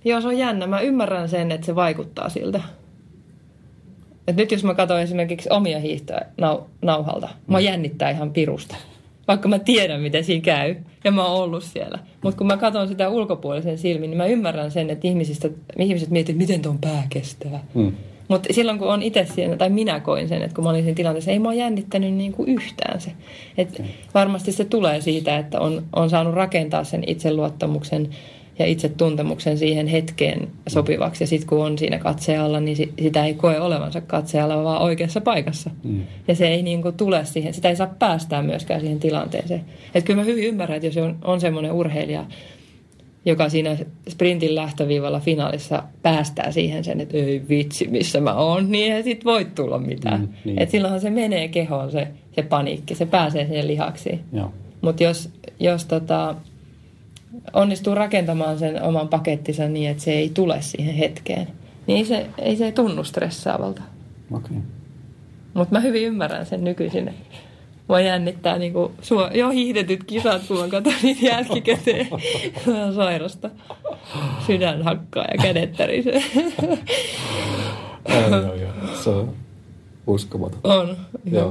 [0.05, 0.67] joo se on jännä.
[0.67, 2.61] Mä ymmärrän sen, että se vaikuttaa siltä.
[4.27, 7.63] Et nyt jos mä katson esimerkiksi omia hiihtoja nau, nauhalta, mä mm.
[7.63, 8.75] jännittää ihan pirusta
[9.27, 10.75] vaikka mä tiedän, miten siinä käy.
[11.03, 11.99] Ja mä oon ollut siellä.
[12.21, 15.49] Mutta kun mä katson sitä ulkopuolisen silmin, niin mä ymmärrän sen, että ihmisistä,
[15.79, 17.63] ihmiset miettivät, miten tuon pää kestää.
[17.73, 17.91] Hmm.
[18.27, 20.95] Mutta silloin kun on itse siinä, tai minä koin sen, että kun mä olin siinä
[20.95, 23.11] tilanteessa, ei mä oon jännittänyt niin kuin yhtään se.
[23.57, 23.85] Et okay.
[24.13, 28.09] Varmasti se tulee siitä, että on, on saanut rakentaa sen itseluottamuksen
[28.59, 31.23] ja itse tuntemuksen siihen hetkeen sopivaksi.
[31.23, 35.69] Ja sitten kun on siinä katsealla, niin sitä ei koe olevansa katsealla, vaan oikeassa paikassa.
[35.83, 36.01] Mm.
[36.27, 39.61] Ja se ei niin kuin tule siihen, sitä ei saa päästää myöskään siihen tilanteeseen.
[39.95, 42.25] Että kyllä mä hyvin ymmärrän, että jos on, on semmoinen urheilija,
[43.25, 43.77] joka siinä
[44.09, 49.25] sprintin lähtöviivalla finaalissa päästää siihen sen, että ei vitsi, missä mä oon, niin ei sit
[49.25, 50.21] voi tulla mitään.
[50.21, 50.61] Mm, niin.
[50.61, 54.19] Et silloinhan se menee kehoon se, se paniikki, se pääsee siihen lihaksiin.
[54.81, 55.29] Mutta jos,
[55.59, 56.35] jos tota,
[57.53, 61.47] onnistuu rakentamaan sen oman pakettinsa niin, että se ei tule siihen hetkeen,
[61.87, 63.81] niin ei se, ei se tunnu stressaavalta.
[64.31, 64.57] Okay.
[65.53, 67.13] Mutta mä hyvin ymmärrän sen nykyisin.
[67.87, 72.07] Mua jännittää niin kuin, suo, jo hiihdetyt kisat, kun mä katson niitä jälkikäteen.
[72.65, 73.49] Mä on sairasta.
[74.47, 76.23] Sydän hakkaa ja kädet tärisee.
[79.03, 79.33] Se on
[80.07, 80.59] uskomaton.
[80.63, 81.49] On, ihan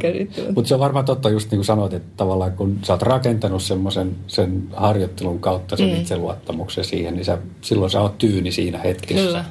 [0.54, 3.62] Mutta se on varmaan totta just niin kuin sanoit, että tavallaan kun sä oot rakentanut
[3.62, 5.96] semmoisen sen harjoittelun kautta sen mm.
[5.96, 9.44] itseluottamuksen siihen, niin sä, silloin sä oot tyyni siinä hetkessä, Kyllä.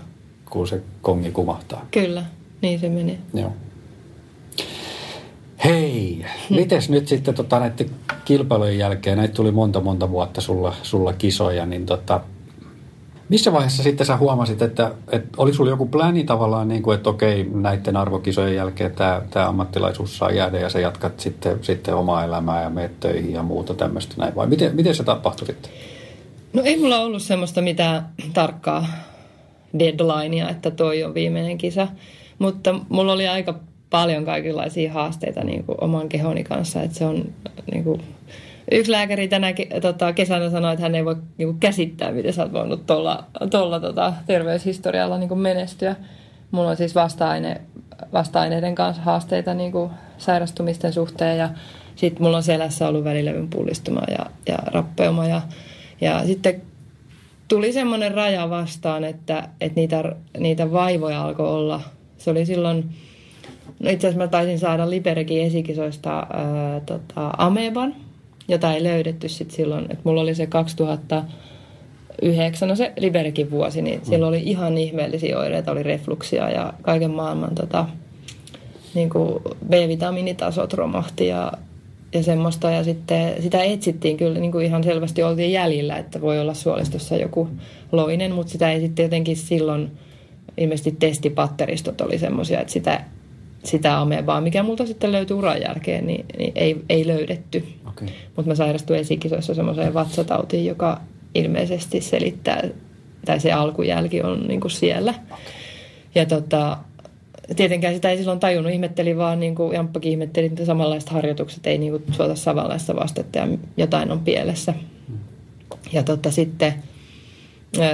[0.49, 1.85] kun se kongi kumahtaa.
[1.91, 2.25] Kyllä,
[2.61, 3.17] niin se menee.
[3.33, 3.51] Joo.
[5.65, 7.89] Hei, mites nyt sitten tota, näiden
[8.25, 12.21] kilpailujen jälkeen, näitä tuli monta monta vuotta sulla, sulla kisoja, niin tota,
[13.29, 17.09] missä vaiheessa sitten sä huomasit, että, että oli sulla joku pläni tavallaan, niin kuin, että
[17.09, 22.23] okei, näiden arvokisojen jälkeen tämä, tämä ammattilaisuus saa jäädä ja sä jatkat sitten, sitten omaa
[22.23, 25.71] elämää ja meet töihin ja muuta tämmöistä näin, vai miten, miten se tapahtui sitten?
[26.53, 28.87] No ei mulla ollut semmoista mitään tarkkaa
[29.79, 31.87] deadlinea, että toi on viimeinen kisa,
[32.39, 33.59] mutta mulla oli aika
[33.89, 36.81] paljon kaikenlaisia haasteita niin kuin oman kehoni kanssa.
[36.81, 37.25] Että se on
[37.71, 38.01] niin kuin,
[38.71, 39.47] yksi lääkäri tänä
[39.81, 43.79] tota, kesänä sanoi, että hän ei voi niin kuin, käsittää, miten sä oot voinut tuolla,
[43.81, 45.95] tota, terveyshistorialla niin kuin menestyä.
[46.51, 47.61] Mulla on siis vasta-aine,
[48.13, 51.49] vasta-aineiden kanssa haasteita niin kuin sairastumisten suhteen ja
[51.95, 55.41] sitten mulla on selässä ollut välilevyn pullistuma ja, ja rappeuma ja,
[56.01, 56.61] ja sitten
[57.47, 61.81] tuli semmoinen raja vastaan, että, että niitä, niitä vaivoja alkoi olla.
[62.17, 62.89] Se oli silloin
[63.79, 67.95] No itse asiassa mä taisin saada Liberekin esikisoista ää, tota, Ameban,
[68.47, 69.83] jota ei löydetty sit silloin.
[69.83, 74.05] että mulla oli se 2009, no se Liberekin vuosi, niin mm.
[74.05, 77.85] silloin oli ihan ihmeellisiä oireita, oli refluksia ja kaiken maailman tota,
[78.93, 81.51] niin kuin B-vitamiinitasot romahti ja,
[82.13, 82.71] ja semmoista.
[82.71, 87.15] Ja sitten sitä etsittiin kyllä niin kuin ihan selvästi oltiin jäljillä, että voi olla suolistossa
[87.15, 87.49] joku
[87.91, 89.91] loinen, mutta sitä ei sitten jotenkin silloin,
[90.57, 93.01] ilmeisesti testipatteristot oli semmoisia, että sitä
[93.65, 97.63] sitä amebaa, mikä multa sitten löytyi uran jälkeen, niin, niin ei, ei löydetty.
[97.89, 98.07] Okay.
[98.35, 101.01] Mutta mä sairastuin esikisoissa semmoiseen vatsatautiin, joka
[101.35, 102.63] ilmeisesti selittää,
[103.25, 105.11] tai se alkujälki on niin kuin siellä.
[105.11, 105.37] Okay.
[106.15, 106.77] Ja tota,
[107.55, 111.77] tietenkään sitä ei silloin tajunnut, ihmetteli vaan, niin kuin Jamppakin ihmetteli, että samanlaiset harjoitukset ei
[111.77, 113.47] niin kuin suota samanlaista vastetta ja
[113.77, 114.73] jotain on pielessä.
[115.07, 115.17] Hmm.
[115.91, 116.73] Ja tota, sitten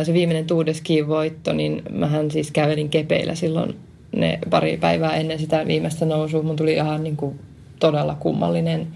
[0.04, 3.76] se viimeinen Tuudeskiin voitto, niin mähän siis kävelin kepeillä silloin
[4.12, 7.40] ne pari päivää ennen sitä viimeistä nousua mun tuli ihan niin kuin
[7.80, 8.88] todella kummallinen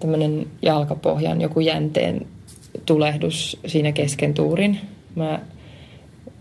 [0.00, 2.26] tämmöinen jalkapohjan joku jänteen
[2.86, 4.80] tulehdus siinä kesken tuurin.
[5.14, 5.40] Mä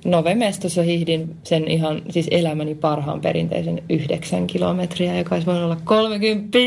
[0.05, 6.59] Novemestossa hiihdin sen ihan siis elämäni parhaan perinteisen yhdeksän kilometriä, joka olisi voinut olla 30.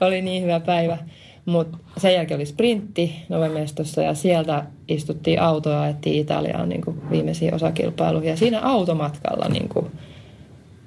[0.00, 0.98] Oli niin hyvä päivä.
[1.44, 7.54] Mutta sen jälkeen oli sprintti Novemestossa ja sieltä istuttiin autoa ja ajettiin Italiaan niin viimeisiin
[7.54, 8.30] osakilpailuihin.
[8.30, 9.86] Ja siinä automatkalla niin kuin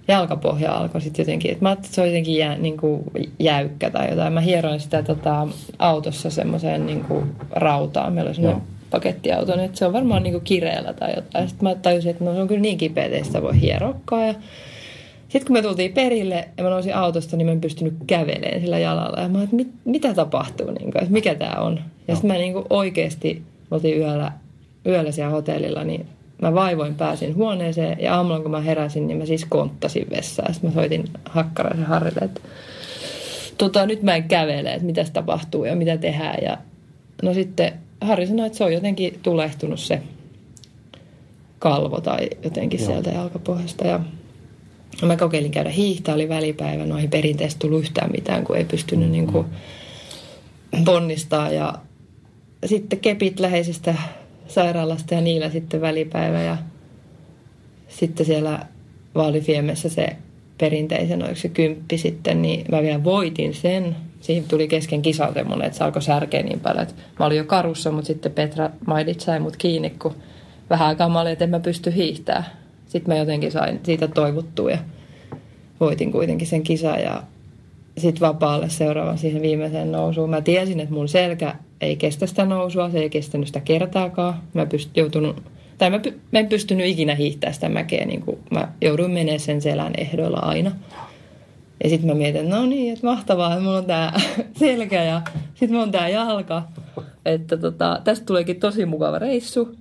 [0.08, 3.04] jalkapohja alkoi sitten jotenkin, että mä ajattelin, että se on jotenkin jää, niin kuin
[3.40, 4.34] jäykkä tai jotain.
[4.34, 5.48] Mä hieroin sitä tota,
[5.80, 8.14] autossa semmoiseen niin kuin rautaan.
[8.14, 11.50] Meillä oli semmoinen pakettiauto, niin että se on varmaan niin kuin kireellä tai jotain.
[11.50, 14.26] Sitten mä tajusin, että no, se on kyllä niin kipeä, että sitä voi hierokkaa.
[14.28, 14.34] Ja
[15.30, 18.80] sitten kun me tultiin perille ja mä nousin autosta, niin mä en pystynyt kävelemään sillä
[18.80, 19.22] jalalla.
[19.22, 21.80] Ja mä että mit, mitä tapahtuu, niin kuin, että mikä tämä on.
[22.08, 24.32] Ja sitten mä niin kuin oikeasti, me oltiin yöllä,
[24.86, 26.06] yöllä siellä hotellilla, niin
[26.44, 30.54] mä vaivoin pääsin huoneeseen ja aamulla kun mä heräsin, niin mä siis konttasin vessaan.
[30.54, 32.42] Sitten mä soitin Hakkaraisen Harrille, että
[33.58, 36.44] tota, nyt mä en kävele, että mitä tapahtuu ja mitä tehdään.
[36.44, 36.58] Ja
[37.24, 40.02] no sitten Harri sanoi, että se on jotenkin tulehtunut se
[41.60, 42.88] kalvo tai jotenkin Joo.
[42.88, 43.88] sieltä jalkapohjasta.
[43.88, 44.00] Ja
[45.02, 49.12] mä kokeilin käydä hiihtää, oli välipäivä, noihin perinteisesti tullut yhtään mitään, kun ei pystynyt mm-hmm.
[49.12, 49.46] niin kuin
[50.86, 51.52] ponnistaa.
[51.52, 51.74] Ja
[52.66, 53.96] sitten kepit läheisistä
[54.54, 56.58] sairaalasta ja niillä sitten välipäivä ja
[57.88, 58.66] sitten siellä
[59.16, 60.08] vaalifiemessä se
[60.58, 63.96] perinteisen, oliko se kymppi sitten, niin mä vielä voitin sen.
[64.22, 67.46] Siihen tuli kesken kisa semmoinen, että se alkoi särkeä niin paljon, että mä olin jo
[67.46, 70.16] karussa, mutta sitten Petra Maidit sai mut kiinni, kun
[70.70, 72.46] vähän aikaa mä olin, että en mä pysty hiihtämään.
[72.86, 74.78] Sitten mä jotenkin sain siitä toivottua ja
[75.80, 77.24] voitin kuitenkin sen kisa ja
[77.98, 80.30] sitten vapaalle seuraavan siihen viimeiseen nousuun.
[80.30, 84.34] Mä tiesin, että mun selkä ei kestä sitä nousua, se ei kestänyt sitä kertaakaan.
[84.54, 85.44] Mä pyst, joutunut,
[85.78, 86.00] tai mä,
[86.32, 90.40] mä en pystynyt ikinä hiihtämään sitä mäkeä, niin kuin mä jouduin menemään sen selän ehdoilla
[90.40, 90.72] aina.
[91.84, 94.22] Ja sitten mä mietin, no niin, että mahtavaa, että mulla on tää
[94.60, 95.22] selkä ja
[95.54, 96.64] sitten mulla on tää jalka.
[97.26, 99.76] että tota, tästä tuleekin tosi mukava reissu.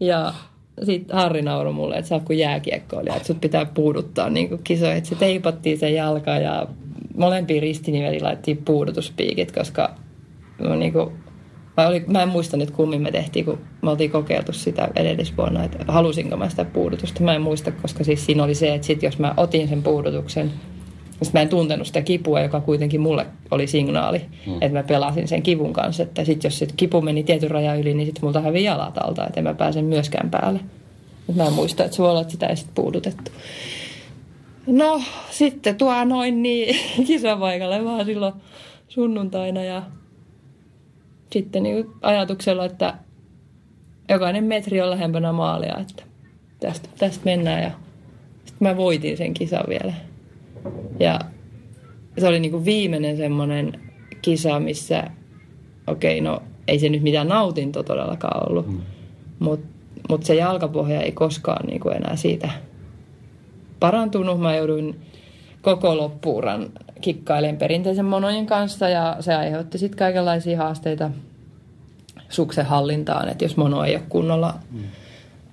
[0.00, 0.34] Ja
[0.82, 4.94] sitten Harri nauroi mulle, että sä oot kuin jääkiekkoilija, että sut pitää puuduttaa niin kisoja.
[4.94, 6.66] Että se teipattiin sen jalka ja
[7.18, 9.94] molempiin ristiniveliin laitettiin puudutuspiikit, koska
[10.68, 11.10] mä, niin kuin,
[11.76, 15.64] mä, oli, mä en muista nyt kummin me tehtiin, kun me oltiin kokeiltu sitä edellisvuonna,
[15.64, 17.22] että halusinko mä sitä puudutusta.
[17.22, 20.50] Mä en muista, koska siis siinä oli se, että sit jos mä otin sen puudutuksen–
[21.24, 24.52] sitten mä en tuntenut sitä kipua, joka kuitenkin mulle oli signaali, mm.
[24.52, 26.02] että mä pelasin sen kivun kanssa.
[26.02, 29.26] Että sitten jos sit kipu meni tietyn rajan yli, niin sitten multa hävii jalat alta,
[29.26, 30.60] että en mä pääse myöskään päälle.
[31.34, 33.30] Mä en muista, että että sitä ei sitten puudutettu.
[34.66, 38.34] No, sitten tuo noin niin kisapaikalle vaan silloin
[38.88, 39.82] sunnuntaina ja
[41.32, 42.94] sitten niin ajatuksella, että
[44.08, 46.02] jokainen metri on lähempänä maalia, että
[46.60, 47.70] tästä, tästä mennään ja
[48.44, 49.92] sitten mä voitin sen kisan vielä.
[51.00, 51.20] Ja
[52.18, 53.80] se oli niin kuin viimeinen semmoinen
[54.22, 55.10] kisa, missä,
[55.86, 58.80] okei, okay, no ei se nyt mitään nautinto todellakaan ollut, mm.
[59.38, 59.66] mutta
[60.08, 62.50] mut se jalkapohja ei koskaan niin kuin enää siitä
[63.86, 64.40] parantunut.
[64.40, 65.00] Mä jouduin
[65.62, 66.70] koko loppuuran
[67.00, 71.10] kikkailemaan perinteisen monojen kanssa ja se aiheutti sitten kaikenlaisia haasteita
[72.28, 74.54] suksen hallintaan, että jos mono ei ole kunnolla,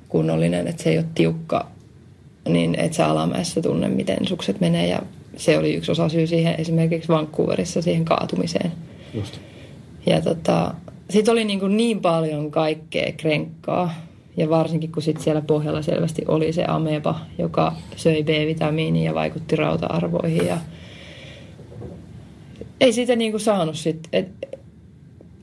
[0.09, 1.67] kunnollinen, että se ei ole tiukka
[2.49, 4.87] niin et sä alamäessä tunne, miten sukset menee.
[4.87, 5.01] Ja
[5.37, 8.71] se oli yksi osa syy siihen esimerkiksi Vancouverissa siihen kaatumiseen.
[9.13, 9.39] Just.
[10.05, 10.73] Ja tota,
[11.09, 13.93] sitten oli niin, kuin niin paljon kaikkea krenkkaa.
[14.37, 19.55] Ja varsinkin kun sit siellä pohjalla selvästi oli se ameba, joka söi B-vitamiinia ja vaikutti
[19.55, 20.47] rauta-arvoihin.
[20.47, 20.57] Ja
[22.81, 24.27] ei siitä niin kuin saanut sit, et,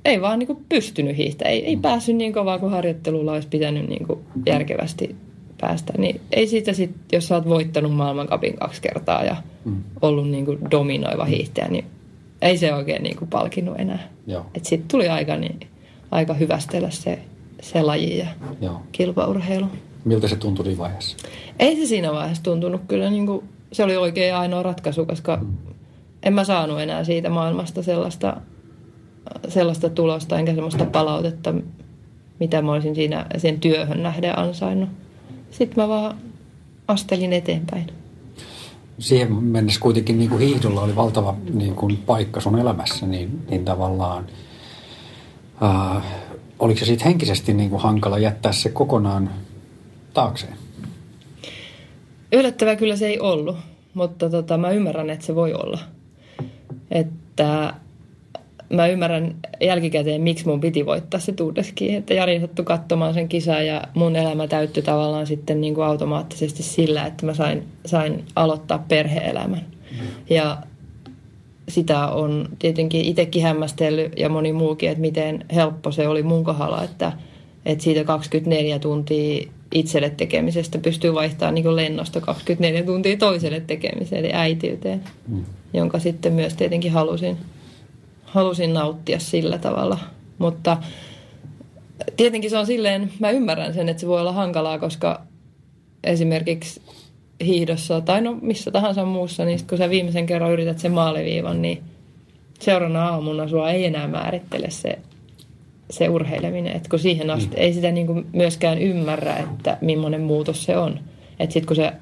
[0.04, 1.54] ei vaan niin kuin pystynyt hiihtämään.
[1.54, 1.82] Ei, ei mm.
[1.82, 5.16] päässyt niin kovaa kuin harjoittelulla olisi pitänyt niin kuin järkevästi
[5.60, 5.92] päästä.
[5.98, 9.82] Niin ei siitä sit, jos sä oot voittanut maailmankapin kaksi kertaa ja mm.
[10.02, 11.84] ollut niin kuin dominoiva hiihtäjä, niin
[12.42, 14.08] ei se oikein niin kuin palkinnut enää.
[14.62, 15.60] Sitten tuli aika, niin,
[16.10, 17.18] aika hyvästellä se,
[17.60, 18.26] se laji ja
[18.60, 18.82] Joo.
[18.92, 19.66] kilpaurheilu.
[20.04, 21.16] Miltä se tuntui siinä vaiheessa?
[21.58, 23.10] Ei se siinä vaiheessa tuntunut kyllä.
[23.10, 25.56] Niin kuin, se oli oikein ainoa ratkaisu, koska mm.
[26.22, 28.36] en mä saanut enää siitä maailmasta sellaista,
[29.48, 31.54] sellaista tulosta enkä sellaista palautetta,
[32.40, 34.88] mitä mä olisin siinä sen työhön nähden ansainnut
[35.50, 36.16] sitten mä vaan
[36.88, 37.86] astelin eteenpäin.
[38.98, 43.64] Siihen mennessä kuitenkin niin kuin hiihdolla oli valtava niin kuin paikka sun elämässä, niin, niin
[43.64, 44.26] tavallaan
[45.62, 46.02] äh,
[46.58, 49.30] oliko se sitten henkisesti niin kuin hankala jättää se kokonaan
[50.14, 50.54] taakseen?
[52.32, 53.56] Yllättävää kyllä se ei ollut,
[53.94, 55.78] mutta tota, mä ymmärrän, että se voi olla.
[56.90, 57.74] Että
[58.70, 61.94] mä ymmärrän jälkikäteen, miksi mun piti voittaa se Tuudeski.
[61.94, 66.62] Että Jari sattui katsomaan sen kisan ja mun elämä täyttyi tavallaan sitten niin kuin automaattisesti
[66.62, 69.66] sillä, että mä sain, sain aloittaa perheelämän.
[69.90, 70.06] Mm.
[70.30, 70.56] Ja
[71.68, 76.84] sitä on tietenkin itsekin hämmästellyt ja moni muukin, että miten helppo se oli mun kohdalla,
[76.84, 77.12] että,
[77.66, 84.34] että siitä 24 tuntia itselle tekemisestä pystyy vaihtamaan niin lennosta 24 tuntia toiselle tekemiseen, eli
[84.34, 85.44] äitiyteen, mm.
[85.72, 87.36] jonka sitten myös tietenkin halusin
[88.28, 89.98] halusin nauttia sillä tavalla.
[90.38, 90.76] Mutta
[92.16, 95.22] tietenkin se on silleen, mä ymmärrän sen, että se voi olla hankalaa, koska
[96.04, 96.80] esimerkiksi
[97.44, 101.82] hiihdossa tai no missä tahansa muussa, niin kun sä viimeisen kerran yrität sen maaliviivan, niin
[102.60, 104.98] seuraavana aamuna sua ei enää määrittele se,
[105.90, 106.76] se urheileminen.
[106.76, 107.62] Et kun siihen asti mm.
[107.62, 111.00] ei sitä niinku myöskään ymmärrä, että millainen muutos se on.
[111.40, 111.92] Että sitten kun se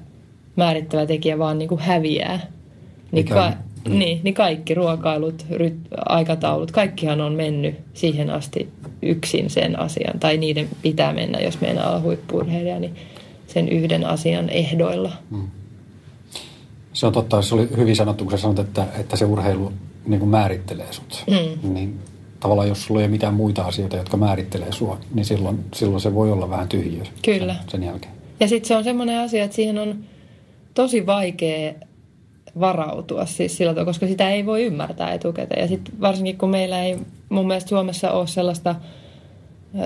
[0.55, 2.39] määrittävä tekijä vaan niinku häviää,
[3.11, 3.53] niin ka-
[3.87, 3.99] Mm.
[3.99, 8.69] Niin, niin kaikki ruokailut, ryt, aikataulut, kaikkihan on mennyt siihen asti
[9.01, 10.19] yksin sen asian.
[10.19, 12.95] Tai niiden pitää mennä, jos meinaa olla huippurheilija, niin
[13.47, 15.11] sen yhden asian ehdoilla.
[15.29, 15.47] Mm.
[16.93, 19.73] Se on totta, se oli hyvin sanottu, kun sä sanot, että, että se urheilu
[20.05, 21.23] niin kuin määrittelee sut.
[21.27, 21.73] Mm.
[21.73, 21.99] Niin
[22.39, 26.13] tavallaan jos sulla ei ole mitään muita asioita, jotka määrittelee sua, niin silloin, silloin se
[26.13, 27.53] voi olla vähän tyhjyä Kyllä.
[27.53, 28.13] Sen, sen jälkeen.
[28.39, 29.95] Ja sitten se on semmoinen asia, että siihen on
[30.73, 31.73] tosi vaikea
[32.59, 35.61] varautua siis sillä tavalla, koska sitä ei voi ymmärtää etukäteen.
[35.61, 36.97] Ja sitten varsinkin kun meillä ei
[37.29, 38.75] mun mielestä Suomessa ole sellaista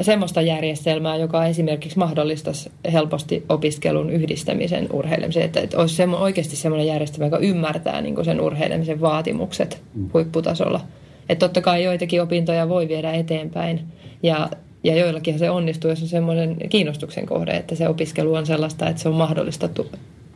[0.01, 5.45] semmoista järjestelmää, joka esimerkiksi mahdollistaisi helposti opiskelun yhdistämisen urheilemiseen.
[5.45, 10.09] Että, että olisi semmo, oikeasti semmoinen järjestelmä, joka ymmärtää niin sen urheilemisen vaatimukset mm.
[10.13, 10.81] huipputasolla.
[11.29, 13.81] Että totta kai joitakin opintoja voi viedä eteenpäin
[14.23, 14.49] ja,
[14.83, 19.01] ja joillakin se onnistuu, jos on semmoinen kiinnostuksen kohde, että se opiskelu on sellaista, että
[19.01, 19.87] se on mahdollista tu,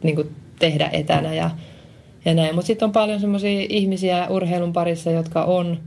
[0.03, 0.29] niin
[0.59, 1.49] tehdä etänä ja
[2.25, 2.55] ja näin.
[2.55, 5.77] Mutta sitten on paljon semmoisia ihmisiä urheilun parissa, jotka on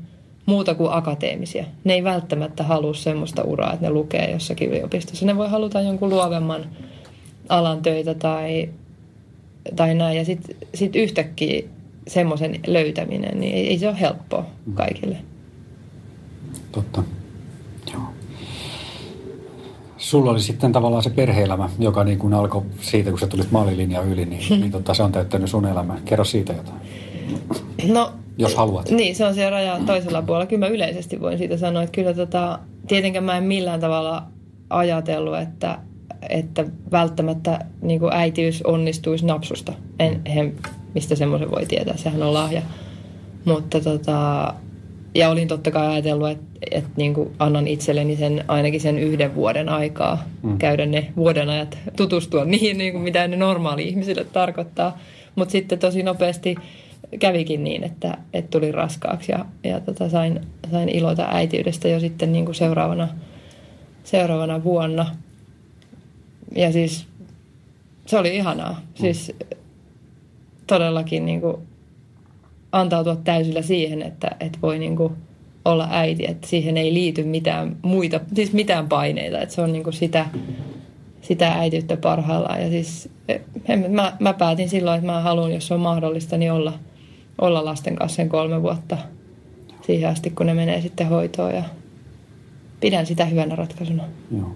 [0.48, 1.64] muuta kuin akateemisia.
[1.84, 5.26] Ne ei välttämättä halua semmoista uraa, että ne lukee jossakin yliopistossa.
[5.26, 6.66] Ne voi haluta jonkun luovemman
[7.48, 8.68] alan töitä tai,
[9.76, 10.16] tai näin.
[10.16, 11.62] Ja sitten sit yhtäkkiä
[12.06, 15.16] semmoisen löytäminen, niin ei, ei se ole helppoa kaikille.
[16.72, 17.02] Totta.
[19.96, 24.08] Sulla oli sitten tavallaan se perheelämä, joka niin kuin alkoi siitä, kun sä tulit maalilinjan
[24.08, 25.98] yli, niin, niin tota, se on täyttänyt sun elämää.
[26.04, 26.80] Kerro siitä jotain.
[27.92, 28.90] No, jos haluat.
[28.90, 30.46] Niin, se on siellä raja toisella puolella.
[30.46, 32.58] Kyllä mä yleisesti voin siitä sanoa, että kyllä tota,
[32.88, 34.22] tietenkään mä en millään tavalla
[34.70, 35.78] ajatellut, että,
[36.28, 39.72] että välttämättä niin kuin äitiys onnistuisi napsusta.
[39.98, 40.54] En, en,
[40.94, 42.62] mistä semmoisen voi tietää, sehän on lahja.
[43.44, 44.54] Mutta tota,
[45.14, 49.34] ja olin totta kai ajatellut, että, että niin kuin annan itselleni sen, ainakin sen yhden
[49.34, 50.58] vuoden aikaa mm.
[50.58, 54.98] käydä ne vuoden ajat, tutustua niihin, niin kuin mitä ne normaali ihmisille tarkoittaa.
[55.34, 56.54] Mutta sitten tosi nopeasti
[57.18, 60.40] kävikin niin, että, että tuli raskaaksi ja, ja tota, sain,
[60.70, 63.08] sain iloita äitiydestä jo sitten niin kuin seuraavana,
[64.04, 65.06] seuraavana vuonna.
[66.56, 67.06] Ja siis
[68.06, 68.72] se oli ihanaa.
[68.72, 68.94] Mm.
[68.94, 69.32] Siis
[70.66, 71.56] todellakin niin kuin
[72.72, 75.12] antautua täysillä siihen, että, että voi niin kuin
[75.64, 79.84] olla äiti, että siihen ei liity mitään muita, siis mitään paineita, että se on niin
[79.84, 80.26] kuin sitä,
[81.22, 82.62] sitä äitiyttä parhaillaan.
[82.62, 83.08] Ja siis
[83.68, 86.72] en, mä, mä päätin silloin, että mä haluan, jos se on mahdollista, niin olla,
[87.38, 88.98] olla lasten kanssa sen kolme vuotta
[89.86, 91.64] siihen asti, kun ne menee sitten hoitoon ja
[92.80, 94.04] pidän sitä hyvänä ratkaisuna
[94.36, 94.52] Joo.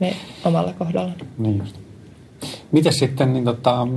[0.00, 1.16] Me, omalla kohdallani.
[1.38, 1.76] Niin just.
[2.72, 3.88] Miten sitten niin tota,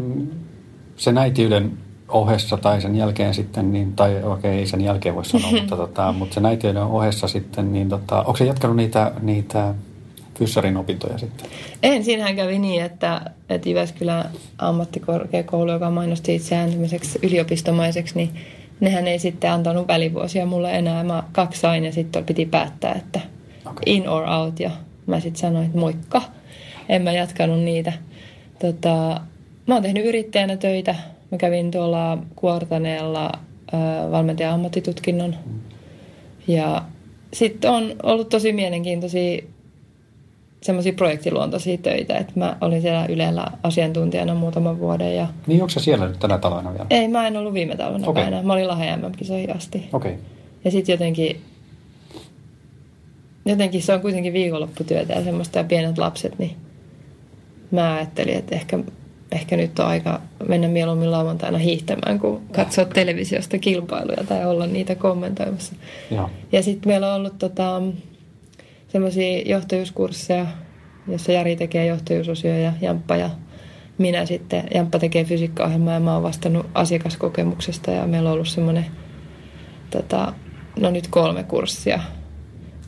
[0.95, 1.77] sen äitiyden
[2.07, 5.77] ohessa tai sen jälkeen sitten, niin, tai okei, okay, ei sen jälkeen voi sanoa, mutta,
[5.77, 9.73] tota, mutta sen äitiyden ohessa sitten, niin tota, onko se jatkanut niitä, niitä
[10.39, 11.49] fyssarin opintoja sitten?
[11.83, 16.69] En, siinähän kävi niin, että, että Jyväskylän ammattikorkeakoulu, joka mainosti itseään
[17.23, 18.29] yliopistomaiseksi, niin
[18.79, 21.03] nehän ei sitten antanut välivuosia mulle enää.
[21.03, 23.19] Mä kaksi sain ja sitten piti päättää, että
[23.65, 23.83] okay.
[23.85, 24.59] in or out.
[24.59, 24.71] Ja
[25.05, 26.21] mä sitten sanoin, että moikka.
[26.89, 27.93] En mä jatkanut niitä.
[28.59, 29.21] Tota,
[29.67, 30.95] mä oon tehnyt yrittäjänä töitä
[31.31, 33.25] Mä kävin tuolla Kuortaneella
[33.73, 35.35] äh, valmentajan ammattitutkinnon.
[36.47, 36.81] Ja
[37.33, 39.43] sitten on ollut tosi mielenkiintoisia
[40.61, 45.15] semmoisia projektiluontoisia töitä, että mä olin siellä Ylellä asiantuntijana muutaman vuoden.
[45.15, 45.27] Ja...
[45.47, 46.85] Niin onko se siellä nyt tänä talvena vielä?
[46.89, 48.23] Ei, mä en ollut viime talvena okay.
[48.23, 48.43] enää.
[48.43, 49.89] Mä olin Lahden MM-kisoihin asti.
[49.93, 50.13] Okay.
[50.65, 51.41] Ja sitten jotenkin,
[53.45, 56.55] jotenkin se on kuitenkin viikonlopputyötä ja semmoista ja pienet lapset, niin
[57.71, 58.79] mä ajattelin, että ehkä
[59.31, 64.95] ehkä nyt on aika mennä mieluummin lauantaina hiihtämään, kuin katsoa televisiosta kilpailuja tai olla niitä
[64.95, 65.75] kommentoimassa.
[66.11, 67.81] Ja, ja sitten meillä on ollut tota,
[68.97, 70.45] semmoisia johtajuuskursseja,
[71.07, 73.29] jossa Jari tekee johtajuusosia ja Jamppa ja
[73.97, 74.63] minä sitten.
[74.73, 78.85] Jamppa tekee fysiikkaohjelmaa ja mä oon vastannut asiakaskokemuksesta ja meillä on ollut semmoinen,
[79.89, 80.33] tota,
[80.79, 81.99] no nyt kolme kurssia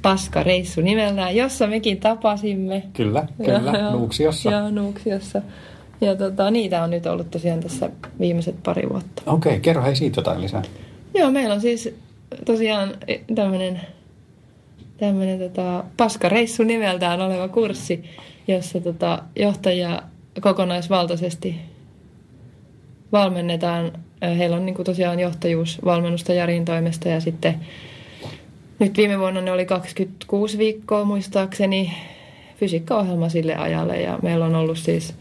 [0.01, 2.83] Paska reissu nimellään, jossa mekin tapasimme.
[2.93, 4.51] Kyllä, kyllä, ja, Nuuksiossa.
[4.51, 5.41] Joo, Nuuksiossa.
[6.01, 7.89] Ja tota, niitä on nyt ollut tosiaan tässä
[8.19, 9.21] viimeiset pari vuotta.
[9.25, 10.61] Okei, okay, kerro hei siitä jotain lisää.
[11.13, 11.95] Joo, meillä on siis
[12.45, 12.93] tosiaan
[13.35, 13.81] tämmöinen
[14.99, 18.03] tämmöinen tota, paskareissu nimeltään oleva kurssi,
[18.47, 20.01] jossa tota, johtajia
[20.41, 21.55] kokonaisvaltaisesti
[23.11, 23.91] valmennetaan.
[24.37, 27.55] Heillä on niin kuin tosiaan johtajuusvalmennusta Jarin toimesta ja sitten
[28.79, 31.93] nyt viime vuonna ne oli 26 viikkoa muistaakseni
[32.57, 35.13] fysiikkaohjelma sille ajalle ja meillä on ollut siis–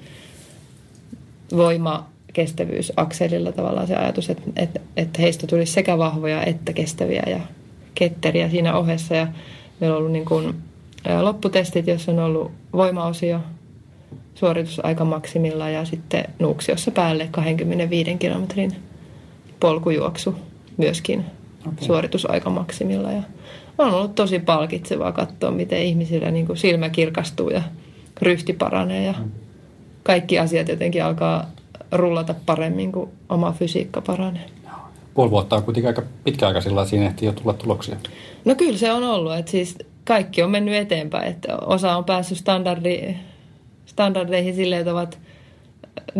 [1.56, 7.40] voima kestävyysakselilla tavallaan se ajatus, että, että, että heistä tulisi sekä vahvoja että kestäviä ja
[7.94, 9.14] ketteriä siinä ohessa.
[9.14, 9.26] Ja
[9.80, 10.54] meillä on ollut niin kuin
[11.20, 13.40] lopputestit, jossa on ollut voimaosio,
[14.34, 18.72] suoritusaika maksimilla ja sitten nuuksiossa päälle 25 kilometrin
[19.60, 20.34] polkujuoksu
[20.76, 21.24] myöskin
[21.66, 21.86] okay.
[21.86, 23.12] suoritusaika maksimilla.
[23.12, 23.22] Ja
[23.78, 27.62] on ollut tosi palkitsevaa katsoa, miten ihmisillä niin kuin silmä kirkastuu ja
[28.22, 29.30] ryhti paranee ja mm
[30.08, 31.46] kaikki asiat jotenkin alkaa
[31.92, 34.46] rullata paremmin, kun oma fysiikka paranee.
[35.18, 37.96] Puoli vuotta on kuitenkin aika pitkä aika sillä siinä ehtii jo tulla tuloksia.
[38.44, 42.38] No kyllä se on ollut, että siis kaikki on mennyt eteenpäin, että osa on päässyt
[42.38, 43.16] standardi,
[43.86, 45.18] standardeihin silleen, että ovat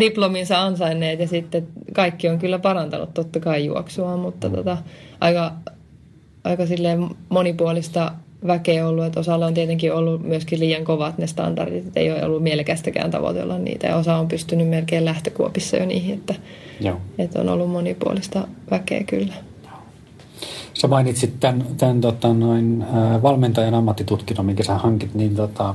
[0.01, 4.55] diplominsa ansainneet ja sitten kaikki on kyllä parantanut totta kai juoksua, mutta mm.
[4.55, 4.76] tota,
[5.20, 5.53] aika,
[6.44, 8.12] aika silleen monipuolista
[8.47, 12.24] väkeä ollut, että osalla on tietenkin ollut myöskin liian kovat ne standardit, että ei ole
[12.24, 16.34] ollut mielekästäkään tavoitella niitä ja osa on pystynyt melkein lähtökuopissa jo niihin, että,
[16.80, 16.97] Joo.
[17.18, 19.34] että on ollut monipuolista väkeä kyllä.
[20.74, 25.74] Sä mainitsit tämän, tämän tota, noin, äh, valmentajan ammattitutkinnon, minkä sä hankit, niin tota,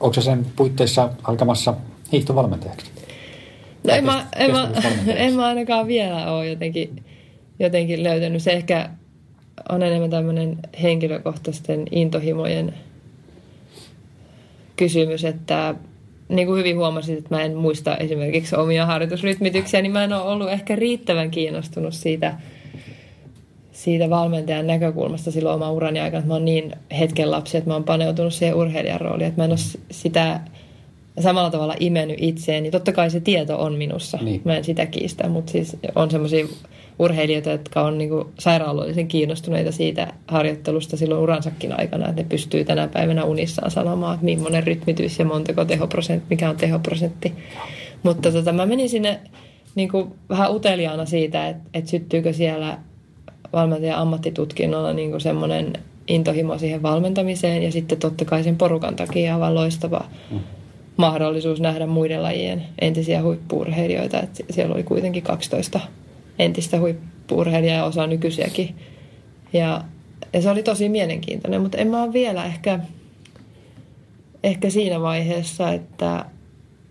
[0.00, 1.74] onko se sen puitteissa alkamassa
[2.12, 2.86] hiihtovalmentajaksi?
[3.86, 4.70] No en mä, en, mä,
[5.14, 7.04] en mä ainakaan vielä ole jotenkin,
[7.58, 8.42] jotenkin löytänyt.
[8.42, 8.90] Se ehkä
[9.68, 12.74] on enemmän tämmöinen henkilökohtaisten intohimojen
[14.76, 15.74] kysymys, että
[16.28, 20.22] niin kuin hyvin huomasit, että mä en muista esimerkiksi omia harjoitusrytmityksiä, niin mä en ole
[20.22, 22.34] ollut ehkä riittävän kiinnostunut siitä,
[23.72, 27.74] siitä valmentajan näkökulmasta silloin oma urani aikana, että mä oon niin hetken lapsi, että mä
[27.74, 30.40] oon paneutunut siihen urheilijan rooliin, että mä en ole sitä
[31.20, 32.70] samalla tavalla imennyt itseeni.
[32.70, 34.40] Totta kai se tieto on minussa, niin.
[34.44, 36.46] mä en sitä kiistä, mutta siis on semmoisia
[36.98, 42.88] urheilijoita, jotka on niinku sairaalollisen kiinnostuneita siitä harjoittelusta silloin uransakin aikana, että ne pystyy tänä
[42.88, 47.32] päivänä unissaan sanomaan, että millainen rytmitys ja montako tehoprosentti, mikä on tehoprosentti.
[48.02, 49.20] Mutta tota, mä menin sinne
[49.74, 52.78] niinku vähän uteliaana siitä, että, että syttyykö siellä
[53.52, 55.72] valmentajan ammattitutkinnolla niinku semmoinen
[56.08, 60.40] intohimo siihen valmentamiseen ja sitten totta kai sen porukan takia aivan loistava mm.
[60.96, 64.20] mahdollisuus nähdä muiden lajien entisiä huippuurheilijoita.
[64.20, 65.80] että siellä oli kuitenkin 12
[66.44, 68.74] entistä huippuurheilijaa ja osa nykyisiäkin.
[69.52, 69.84] Ja,
[70.32, 72.78] ja se oli tosi mielenkiintoinen, mutta en mä ole vielä ehkä,
[74.42, 76.24] ehkä siinä vaiheessa, että,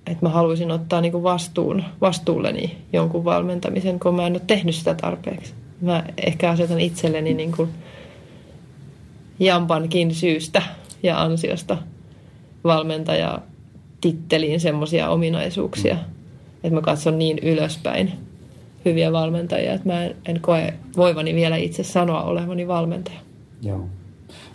[0.07, 4.75] että mä haluaisin ottaa niin kuin vastuun, vastuulleni jonkun valmentamisen, kun mä en ole tehnyt
[4.75, 5.53] sitä tarpeeksi.
[5.81, 7.69] Mä ehkä asetan itselleni niin kuin
[9.39, 10.61] jampankin syystä
[11.03, 11.77] ja ansiosta
[12.63, 13.39] valmentaja
[14.01, 15.97] titteliin semmoisia ominaisuuksia,
[16.63, 18.11] että mä katson niin ylöspäin–
[18.85, 23.19] hyviä valmentajia, että mä en, en koe voivani vielä itse sanoa olevani valmentaja.
[23.61, 23.85] Joo.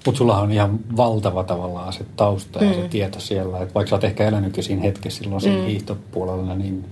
[0.06, 2.74] Mutta sulla on ihan valtava tavallaan se tausta ja mm.
[2.74, 5.66] se tieto siellä, että vaikka sä oot ehkä elänytkin siinä hetkessä silloin siinä mm.
[5.66, 6.84] hiihtopuolella, niin,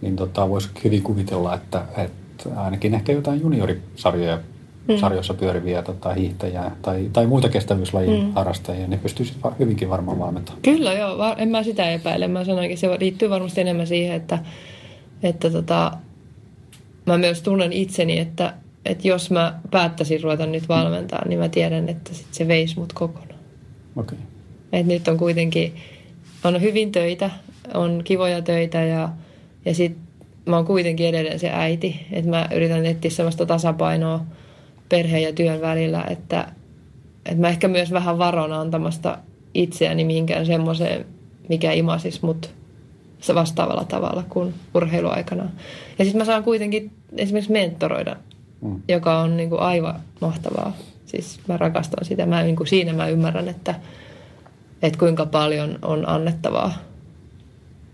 [0.00, 4.38] niin tota, voisi hyvin kuvitella, että, että ainakin ehkä jotain juniorisarjoja
[4.88, 4.98] mm.
[4.98, 8.32] sarjoissa pyöriviä tota, hiihtäjiä tai, tai muita kestävyyslajin mm.
[8.32, 10.62] harrastajia, ne pystyisivät hyvinkin varmaan valmentamaan.
[10.62, 12.28] Kyllä joo, en mä sitä epäile.
[12.28, 14.38] Mä sanoinkin, se liittyy varmasti enemmän siihen, että,
[15.22, 15.92] että tota,
[17.06, 21.88] mä myös tunnen itseni, että, että jos mä päättäisin ruveta nyt valmentaa, niin mä tiedän,
[21.88, 23.40] että sit se veisi mut kokonaan.
[23.96, 24.18] Okay.
[24.72, 25.74] Et nyt on kuitenkin,
[26.44, 27.30] on hyvin töitä,
[27.74, 29.08] on kivoja töitä ja,
[29.64, 29.96] ja sit
[30.46, 32.06] mä oon kuitenkin edelleen se äiti.
[32.12, 34.24] Että mä yritän etsiä sellaista tasapainoa
[34.88, 36.48] perheen ja työn välillä, että,
[37.26, 39.18] että mä ehkä myös vähän varon antamasta
[39.54, 41.06] itseäni mihinkään semmoiseen,
[41.48, 42.54] mikä imasis mut
[43.34, 45.50] vastaavalla tavalla kuin urheiluaikana.
[45.98, 48.16] Ja sitten mä saan kuitenkin esimerkiksi mentoroida,
[48.60, 48.82] mm.
[48.88, 50.76] joka on niin kuin aivan mahtavaa.
[51.06, 52.26] Siis mä rakastan sitä.
[52.26, 53.74] Mä, niin kuin siinä mä ymmärrän, että,
[54.82, 56.72] että kuinka paljon on annettavaa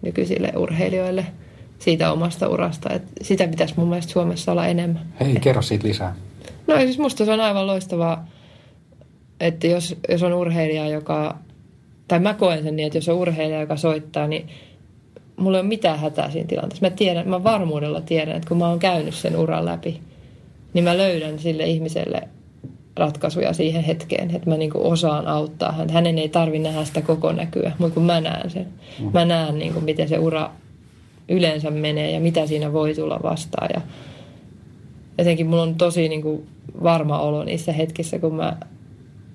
[0.03, 1.27] nykyisille urheilijoille
[1.79, 2.91] siitä omasta urasta.
[2.91, 5.07] Että sitä pitäisi mun mielestä Suomessa olla enemmän.
[5.21, 6.17] Hei, kerro siitä lisää.
[6.67, 8.27] No siis musta se on aivan loistavaa,
[9.41, 11.39] että jos, jos on urheilija, joka...
[12.09, 14.49] Tai mä koen sen niin, että jos on urheilija, joka soittaa, niin
[15.37, 16.87] mulla ei ole mitään hätää siinä tilanteessa.
[16.87, 20.01] Mä tiedän, mä varmuudella tiedän, että kun mä oon käynyt sen uran läpi,
[20.75, 22.29] niin mä löydän sille ihmiselle
[22.97, 25.93] ratkaisuja siihen hetkeen, että mä niinku osaan auttaa häntä.
[25.93, 28.67] Hänen ei tarvi nähdä sitä koko näkyä, mutta kun mä näen sen.
[29.01, 29.11] Mm.
[29.13, 30.51] Mä näen, niinku, miten se ura
[31.29, 33.69] yleensä menee ja mitä siinä voi tulla vastaan.
[33.75, 33.81] Ja
[35.19, 36.45] jotenkin mulla on tosi niinku
[36.83, 38.57] varma olo niissä hetkissä, kun mä,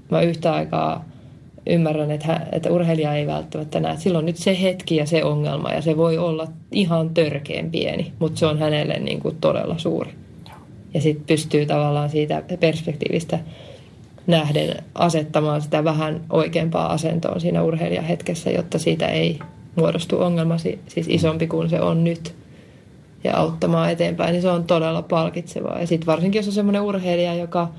[0.09, 1.05] mä yhtä aikaa
[1.67, 3.97] ymmärrän, että, hän, että urheilija ei välttämättä näe.
[3.97, 8.39] Silloin nyt se hetki ja se ongelma ja se voi olla ihan törkeen pieni, mutta
[8.39, 10.11] se on hänelle niin kuin todella suuri.
[10.93, 13.39] Ja sitten pystyy tavallaan siitä perspektiivistä
[14.27, 19.39] nähden asettamaan sitä vähän oikeampaa asentoon siinä urheilijahetkessä, jotta siitä ei
[19.75, 22.35] muodostu ongelma siis isompi kuin se on nyt
[23.23, 25.79] ja auttamaan eteenpäin, niin se on todella palkitsevaa.
[25.79, 27.67] Ja sitten varsinkin, jos on semmoinen urheilija, joka–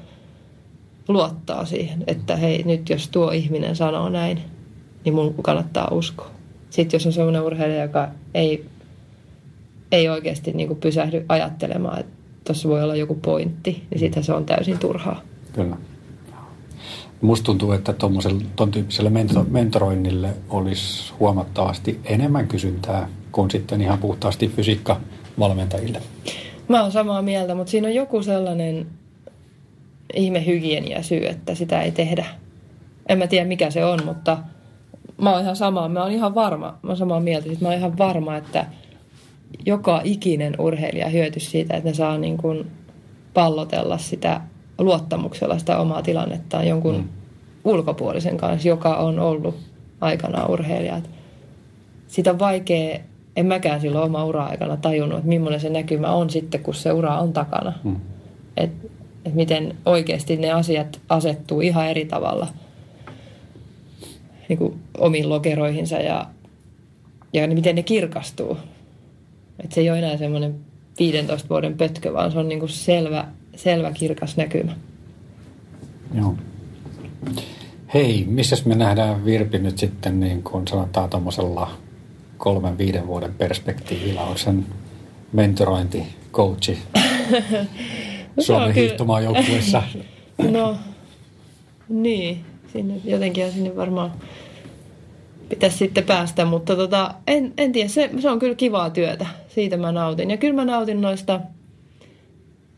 [1.09, 4.40] luottaa siihen, että hei, nyt jos tuo ihminen sanoo näin,
[5.05, 6.30] niin mun kannattaa uskoa.
[6.70, 8.66] Sitten jos on sellainen urheilija, joka ei,
[9.92, 12.12] ei oikeasti niin kuin pysähdy ajattelemaan, että
[12.44, 15.20] tuossa voi olla joku pointti, niin sitten se on täysin turhaa.
[15.53, 15.76] Kyllä.
[17.20, 17.92] Musta tuntuu, että
[18.57, 19.11] tuon tyyppiselle
[19.50, 26.03] mentoroinnille olisi huomattavasti enemmän kysyntää kuin sitten ihan puhtaasti fysiikkavalmentajille.
[26.68, 28.86] Mä oon samaa mieltä, mutta siinä on joku sellainen
[30.14, 32.26] ihme hygienia syy, että sitä ei tehdä.
[33.08, 34.38] En mä tiedä mikä se on, mutta
[35.22, 37.78] mä oon ihan samaa, mä oon ihan varma, mä oon samaa mieltä, että mä oon
[37.78, 38.66] ihan varma, että
[39.66, 42.70] joka ikinen urheilija hyötyisi siitä, että ne saa niin kuin
[43.34, 44.40] pallotella sitä
[44.78, 47.08] luottamuksella sitä omaa tilannettaan jonkun mm.
[47.64, 49.56] ulkopuolisen kanssa, joka on ollut
[50.00, 51.00] aikanaan urheilija.
[52.06, 53.00] Sitä on vaikea,
[53.36, 57.18] en mäkään silloin oma ura-aikana tajunnut, että millainen se näkymä on sitten, kun se ura
[57.18, 57.72] on takana.
[57.84, 57.96] Mm.
[58.56, 58.70] Et
[59.24, 62.48] että miten oikeasti ne asiat asettuu ihan eri tavalla
[64.48, 66.26] niin kuin omiin lokeroihinsa ja,
[67.32, 68.56] ja miten ne kirkastuu.
[69.58, 70.54] Että se ei ole enää semmoinen
[70.98, 73.24] 15 vuoden pötkö, vaan se on niin kuin selvä,
[73.56, 74.76] selvä kirkas näkymä.
[76.14, 76.34] Joo.
[77.94, 81.70] Hei, missä me nähdään Virpi nyt sitten niin kuin sanotaan tuommoisella
[82.38, 84.22] kolmen, viiden vuoden perspektiivillä?
[84.22, 84.66] On sen
[85.32, 86.02] mentorointi,
[86.32, 86.78] coachi?
[88.38, 89.82] Suomen hiihtomaan joukkueessa.
[90.50, 90.76] no,
[91.88, 92.44] niin.
[92.72, 94.12] Sinne, jotenkin sinne varmaan
[95.48, 99.26] pitäisi sitten päästä, mutta tota, en, en tiedä, se, se on kyllä kivaa työtä.
[99.48, 100.30] Siitä mä nautin.
[100.30, 101.40] Ja kyllä mä nautin noista,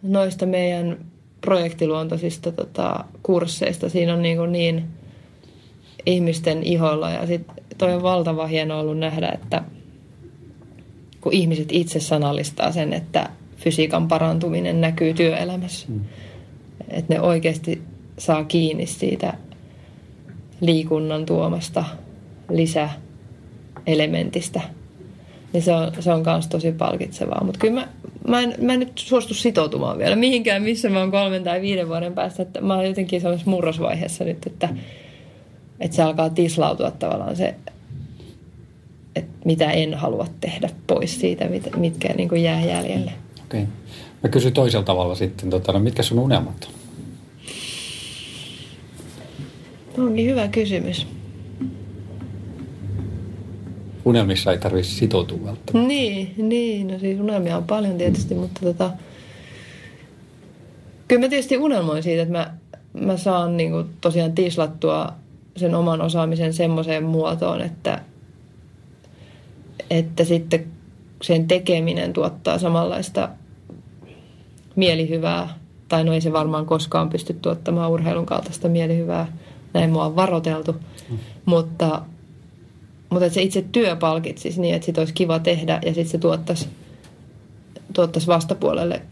[0.03, 0.99] noista meidän
[1.41, 3.89] projektiluontoisista tota, kursseista.
[3.89, 4.85] Siinä on niin, niin
[6.07, 9.63] ihmisten iholla ja sitten toi on valtava hieno ollut nähdä, että
[11.21, 13.29] kun ihmiset itse sanallistaa sen, että
[13.65, 15.87] fysiikan parantuminen näkyy työelämässä.
[15.89, 16.01] Mm.
[16.89, 17.83] Että ne oikeasti
[18.19, 19.35] saa kiinni siitä
[20.61, 21.85] liikunnan tuomasta
[22.51, 24.61] lisäelementistä.
[25.53, 27.45] Niin se on, se on myös tosi palkitsevaa.
[27.45, 27.89] Mutta kyllä mä,
[28.29, 31.89] mä, en, mä en nyt suostu sitoutumaan vielä mihinkään, missä mä oon kolmen tai viiden
[31.89, 32.43] vuoden päästä.
[32.43, 34.69] Että mä oon jotenkin sellaisessa murrosvaiheessa nyt, että,
[35.81, 37.55] että se alkaa tislautua tavallaan se,
[39.17, 43.13] että mitä en halua tehdä pois siitä, mit, mitkä niin kuin jää jäljelle.
[43.45, 43.63] Okei.
[43.63, 43.75] Okay.
[44.23, 46.85] Mä kysyn toisella tavalla sitten, tota, no mitkä sun unelmat on?
[50.07, 51.07] Onkin hyvä kysymys.
[54.05, 55.89] Unelmissa ei tarvitse sitoutua välttämättä.
[55.89, 58.91] Niin, niin, no siis unelmia on paljon tietysti, mutta tota,
[61.09, 62.55] kyllä mä tietysti unelmoin siitä, että mä,
[62.93, 65.13] mä saan niin kuin tosiaan tislattua
[65.57, 68.01] sen oman osaamisen semmoiseen muotoon, että,
[69.91, 70.74] että sitten
[71.25, 73.29] sen tekeminen tuottaa samanlaista
[74.77, 75.59] mielihyvää,
[75.89, 79.33] tai no ei se varmaan koskaan pysty tuottamaan urheilun kaltaista mielihyvää,
[79.75, 81.19] näin mua on varoteltu, mm.
[81.45, 82.03] mutta,
[83.11, 86.19] mutta että se itse työ palkitsisi niin, että sit olisi kiva tehdä ja sitten se
[86.19, 86.69] tuottaisi,
[87.95, 89.03] tuottaisi vastapuolelle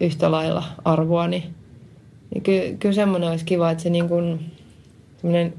[0.00, 1.42] yhtä lailla arvoa, niin,
[2.34, 4.52] niin kyllä, kyllä semmoinen olisi kiva, että se niin kuin,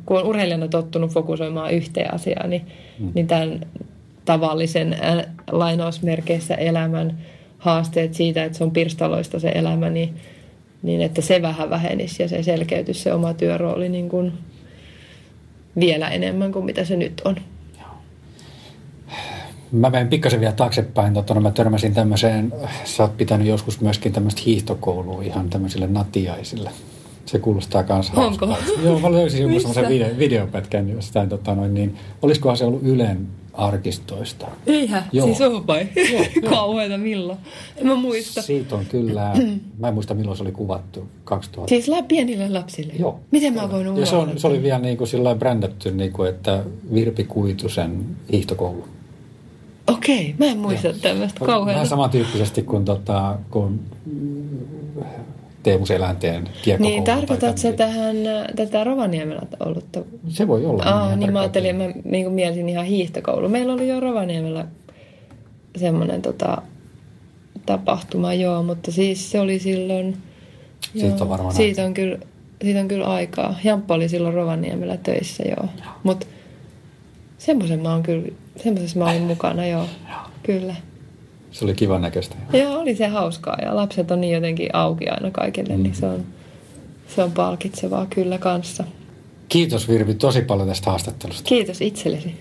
[0.06, 2.66] kun on urheilijana tottunut fokusoimaan yhteen asiaan, niin,
[3.00, 3.12] mm.
[3.14, 3.66] niin tämän
[4.26, 7.18] tavallisen ä, lainausmerkeissä elämän
[7.58, 10.16] haasteet siitä, että se on pirstaloista se elämä, niin,
[10.84, 14.34] niin että se vähän vähenisi ja se selkeytyisi se oma työrooli niin kuin
[15.80, 17.36] vielä enemmän kuin mitä se nyt on.
[19.72, 21.14] Mä menen pikkasen vielä taaksepäin.
[21.14, 22.54] Totta, no mä törmäsin tämmöiseen,
[22.84, 26.70] sä oot pitänyt joskus myöskin tämmöistä hiihtokoulua ihan tämmöisille natiaisille.
[27.26, 28.58] Se kuulostaa myös Onko?
[28.84, 33.28] Joo, mä löysin jonkun semmoisen video, videopätkän jostain, tota noin, niin olisikohan se ollut Ylen
[33.54, 34.48] arkistoista.
[34.68, 35.26] Eihän, Joo.
[35.28, 35.88] siis on vai?
[36.50, 37.40] Kauheeta milloin?
[37.76, 38.42] En mä muista.
[38.42, 39.34] Siitä on kyllä,
[39.80, 41.70] mä en muista milloin se oli kuvattu, 2000.
[41.70, 42.94] Siis pienille lapsille?
[43.00, 43.20] Joo.
[43.32, 46.30] Miten mä voin ja se, on, se oli vielä niin kuin sillä brändätty, niin kuin,
[46.30, 48.88] että Virpi Kuitusen hiihtokoulu.
[49.88, 51.76] Okei, mä en muista tämmöistä kauhean.
[51.76, 53.80] Vähän samantyyppisesti kuin, tota, kuin
[55.64, 56.50] Teemu Selänteen
[56.80, 58.16] Niin, tarkoitatko se tähän,
[58.56, 59.86] tätä Rovaniemellä ollut?
[60.28, 60.84] Se voi olla.
[60.84, 63.50] Aa, niin mä ajattelin, mä niin kuin mielisin ihan hiihtokoulu.
[63.50, 64.68] Meillä oli jo Rovaniemellä
[65.78, 66.62] semmoinen tota,
[67.66, 70.18] tapahtuma, joo, mutta siis se oli silloin...
[70.82, 72.18] Siitä joo, on varmaan siitä on, kyllä,
[72.64, 73.56] siitä on kyllä aikaa.
[73.64, 75.70] Jamppa oli silloin Rovaniemellä töissä, joo.
[76.04, 76.28] Mutta
[77.38, 78.28] semmoisen mä oon kyllä,
[78.64, 79.86] semmoisessa mä olin mukana, joo.
[80.10, 80.20] joo.
[80.44, 80.76] Kyllä.
[81.54, 82.36] Se oli kivan näköistä.
[82.54, 85.84] Joo, oli se hauskaa ja lapset on niin jotenkin auki aina kaikille, mm.
[85.84, 86.26] niin se on,
[87.16, 88.84] se on palkitsevaa kyllä kanssa.
[89.50, 91.48] Kiitos Virvi tosi paljon tästä haastattelusta.
[91.48, 92.36] Kiitos itsellesi.